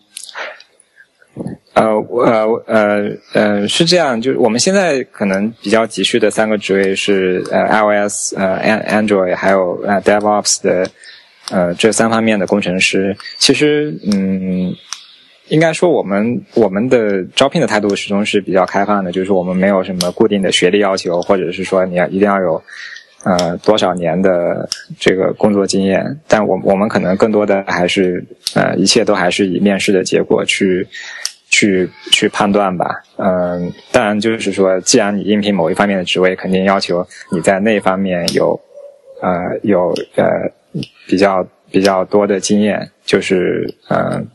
[1.74, 10.88] 呃，我呃呃呃是这样，就是我们现在可能比较急需的三个职位是呃 iOS 呃 Android 还有呃 DevOps 的
[11.50, 13.16] 呃这三方面的工程师。
[13.36, 14.72] 其实嗯。
[15.48, 22.60] 应该说，我们我们的招聘的态度始终是比较开放的，就是我们没有什么固定的学历要求，或者是说你要一定要有，
[23.22, 24.68] 呃，多少年的
[24.98, 26.04] 这个工作经验。
[26.26, 28.24] 但我我们可能更多的还是，
[28.56, 30.84] 呃，一切都还是以面试的结果去
[31.48, 33.02] 去去判断吧。
[33.16, 38.60] 嗯，当然就是说，既然你应聘某一方面的职位，肯定要求你在那方面有，
[39.22, 40.24] 呃，有呃
[41.06, 44.26] 比较比较多的经验，就是嗯。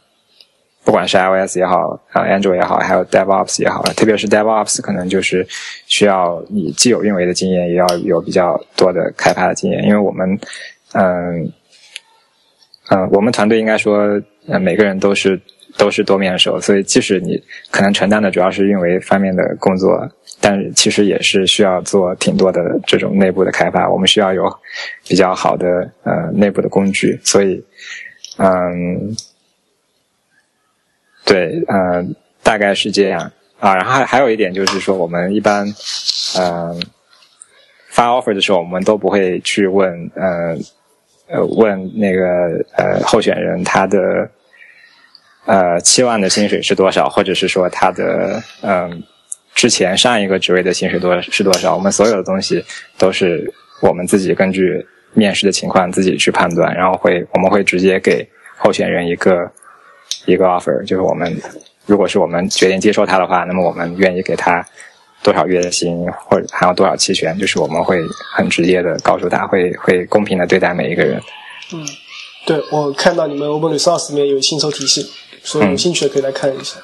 [0.83, 5.45] 不管是 iOS 也好，啊，Android 也好，还有 DevOps 也好，特别是 DevOps，可能就是
[5.85, 9.83] 需要你既有运维的经验，也要有比较多的开发的经验。
[9.83, 10.39] 因为我们，
[10.93, 11.51] 嗯，
[12.89, 15.39] 嗯，我们团队应该说，呃，每个人都是
[15.77, 20.09] 都是多面手，所以即使你可能承担的主要是运维方面的工作，
[20.41, 23.87] 但其实也是需要做挺多的这种内部的开发。
[23.87, 24.51] 我们需要有
[25.07, 27.63] 比较好的呃内部的工具，所以
[28.37, 29.15] 嗯，
[31.25, 32.05] 对，呃，
[32.43, 33.75] 大概是这样啊。
[33.75, 35.65] 然后还还有一点就是说，我们一般
[36.37, 36.81] 嗯
[37.89, 40.57] 发 offer 的时候，我们都不会去问呃
[41.27, 42.25] 呃问那个
[42.77, 44.29] 呃候选人他的
[45.45, 49.03] 呃期望的薪水是多少，或者是说他的嗯。
[49.53, 51.75] 之前上一个职位的薪水多是多少？
[51.75, 52.63] 我们所有的东西
[52.97, 54.83] 都是我们自己根据
[55.13, 58.25] 面试的情况自己去判断，然后会我们会直接给
[58.57, 59.51] 候选人一个
[60.25, 61.41] 一个 offer，就是我们
[61.85, 64.65] 如果是我们决定接受他的话，那么我们愿意给他
[65.23, 67.99] 多少月薪或者还有多少期权，就是我们会
[68.35, 71.21] 很直接的告诉他，会会公平的对待每一个人。
[71.73, 71.85] 嗯，
[72.45, 75.09] 对我看到你们 Open Resource 里面有薪酬体系，
[75.43, 76.77] 所以有兴趣的可以来看一下。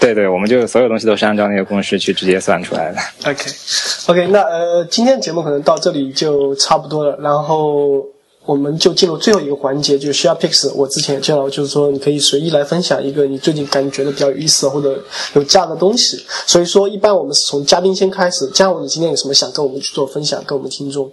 [0.00, 2.98] 对对，我们就所有东西都是按照那个公式去直接算出来的。
[3.30, 8.04] OK，OK，那呃，今天节目可能到这里就差不多了，然后
[8.44, 10.72] 我们就进入最后一个环节，就是 Share Picks。
[10.74, 15.02] 我之前也介绍，就是说你可以随意来分享一个你最近感觉的比较有意思或者
[15.34, 16.22] 有价的东西。
[16.46, 18.46] 所以说，一般我们是从嘉宾先开始。
[18.48, 21.10] 嘉宏，你今天有什么想跟我们去做分享，跟我们听众？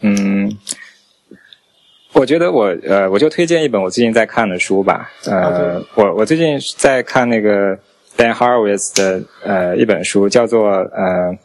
[0.00, 0.56] 嗯。
[2.14, 5.10] 我觉得我呃，我就推荐一本我最近在看的书吧。
[5.26, 7.78] 呃，我我最近在看那个
[8.16, 11.36] Ben Horowitz 的呃一本书，叫做呃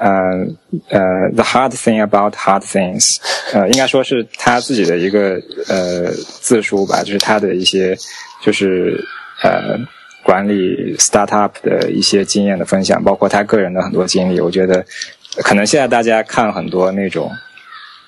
[0.00, 0.46] 呃
[0.88, 3.18] 呃 The Hard Thing About Hard Things。
[3.52, 6.10] 呃，应该说是他自己的一个呃
[6.40, 7.96] 自书吧，就是他的一些
[8.42, 8.98] 就是
[9.42, 9.78] 呃
[10.24, 14.40] 管理 startup 的一些经验的分享，包括他个人的很多经历。
[14.40, 14.84] 我觉得
[15.44, 17.30] 可能现在大家看很多那种。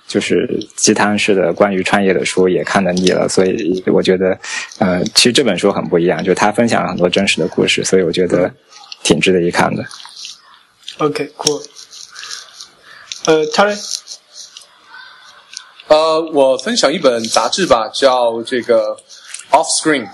[0.08, 0.46] 就是
[0.76, 4.38] 鸡汤式的关于创业的书也看得腻了，所以我觉得，
[4.78, 8.52] 呃，其实这本书很不一样，就是他分享了很多真实的故事，所以我觉得
[9.02, 9.82] 挺值得一看的。
[10.98, 11.64] OK，cool。
[13.24, 13.78] 呃，Terry，
[15.88, 18.96] 呃，我分享一本杂志吧，叫这个
[19.50, 20.08] Offscreen。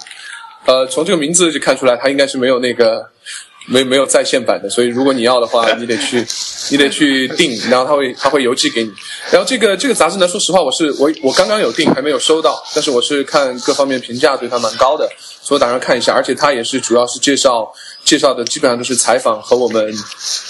[0.66, 3.10] 呃，从这个名字就看出来，它应该是没有那个。
[3.70, 6.26] 没没有在线版的，所以如果你要的话， 你得去，
[6.70, 8.90] 你得去订，然后他会他会邮寄给你。
[9.30, 15.06] 然后这个这个杂志呢，说实话，我是我我刚刚有订，还没有收到，但是我是看各方面评价对它蛮高的，
[15.42, 16.14] 所以我打算看一下。
[16.14, 17.70] 而且它也是主要是介绍
[18.08, 19.94] 介绍的，基本上都是采访和我们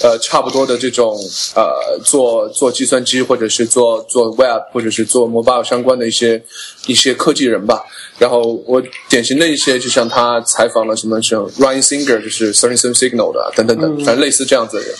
[0.01, 1.19] 呃差不多的这种
[1.57, 6.41] 呃做做计算机或者是做做 web 或者是做 mobile 相关的一些
[6.87, 7.85] 一些科技人吧。
[8.17, 14.95] 然后我典型的一些，就像他采访了什么像 Ryan Singer，就是 Certain Signal 的等等等，反正类似这样子的人。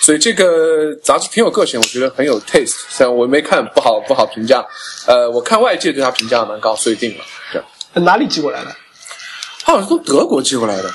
[0.00, 2.74] 所以这个杂志挺有个性，我觉得很有 taste。
[2.88, 4.64] 虽然我没看，不好不好评价。
[5.06, 7.24] 呃，我看外界对他评价蛮高，所以定了。
[7.52, 8.76] 这哪里寄过来的？
[9.64, 10.92] 他好像从德国寄过来的。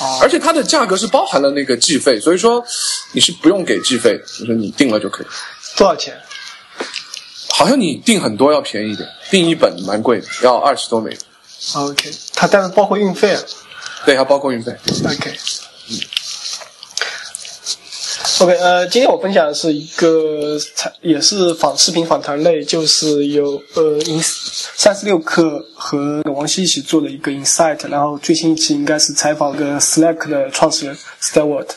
[0.00, 0.18] 哦。
[0.20, 2.64] 而且它的价格是包含了那个计费，所以说
[3.12, 5.26] 你是不用给计费，就是你定了就可以。
[5.76, 6.16] 多少钱？
[7.50, 11.18] 好像你订很多要便宜一点，订一本蛮贵的，要二十多美元。
[11.74, 13.42] OK，它但是包括运费啊？
[14.06, 14.72] 对，它包括运费。
[15.04, 15.36] OK，嗯
[18.40, 20.56] ，OK，呃，今天我分享的是一个
[21.02, 31.68] 也是访视频访谈类，就是有呃 In 三十六氪和王希一起做的一个 Insight，然后最新一期应该是采访个 Slack 的创始人 Stewart，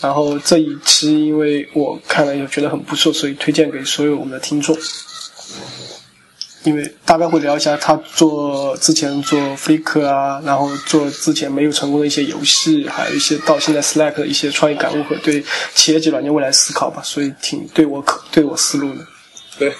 [0.00, 4.76] 然后这一期因为我看了也觉得很不错，所以推荐给所有我们的听众。
[6.64, 15.42] 因为大概会聊一下他做之前做 Flickr 啊，然后做之前没有成功的一些游戏，还有一些到现在 Slack 的一些创业感悟和对
[15.74, 19.04] 企业级软件未来思考吧，所以挺对我可对我思路的。
[19.58, 19.72] 对，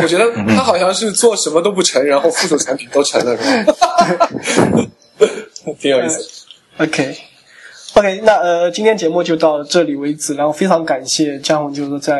[0.00, 4.30] 我觉得他好像是做什么都不成，然后附属产品都成了，是吧？
[5.80, 6.46] 挺有意思。
[6.78, 12.16] OK，OK，那呃，今天节目就到这里为止，然后非常感谢江宏，就是在。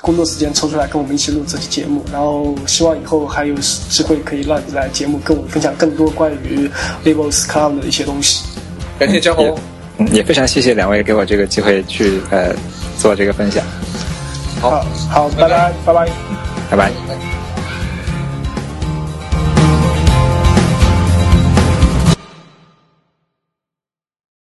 [0.00, 6.70] 工作时间抽出来跟我们一起录这期节目，然后希望以后还有机会可以让你来节目跟我们分享更多关于
[7.04, 8.44] Labels Club 的一些东西。
[8.98, 9.58] 感谢江红，
[10.12, 12.54] 也非常谢谢两位给我这个机会去呃
[12.98, 13.64] 做这个分享。
[14.60, 16.08] 好，好，拜拜，拜拜，
[16.70, 17.37] 拜拜。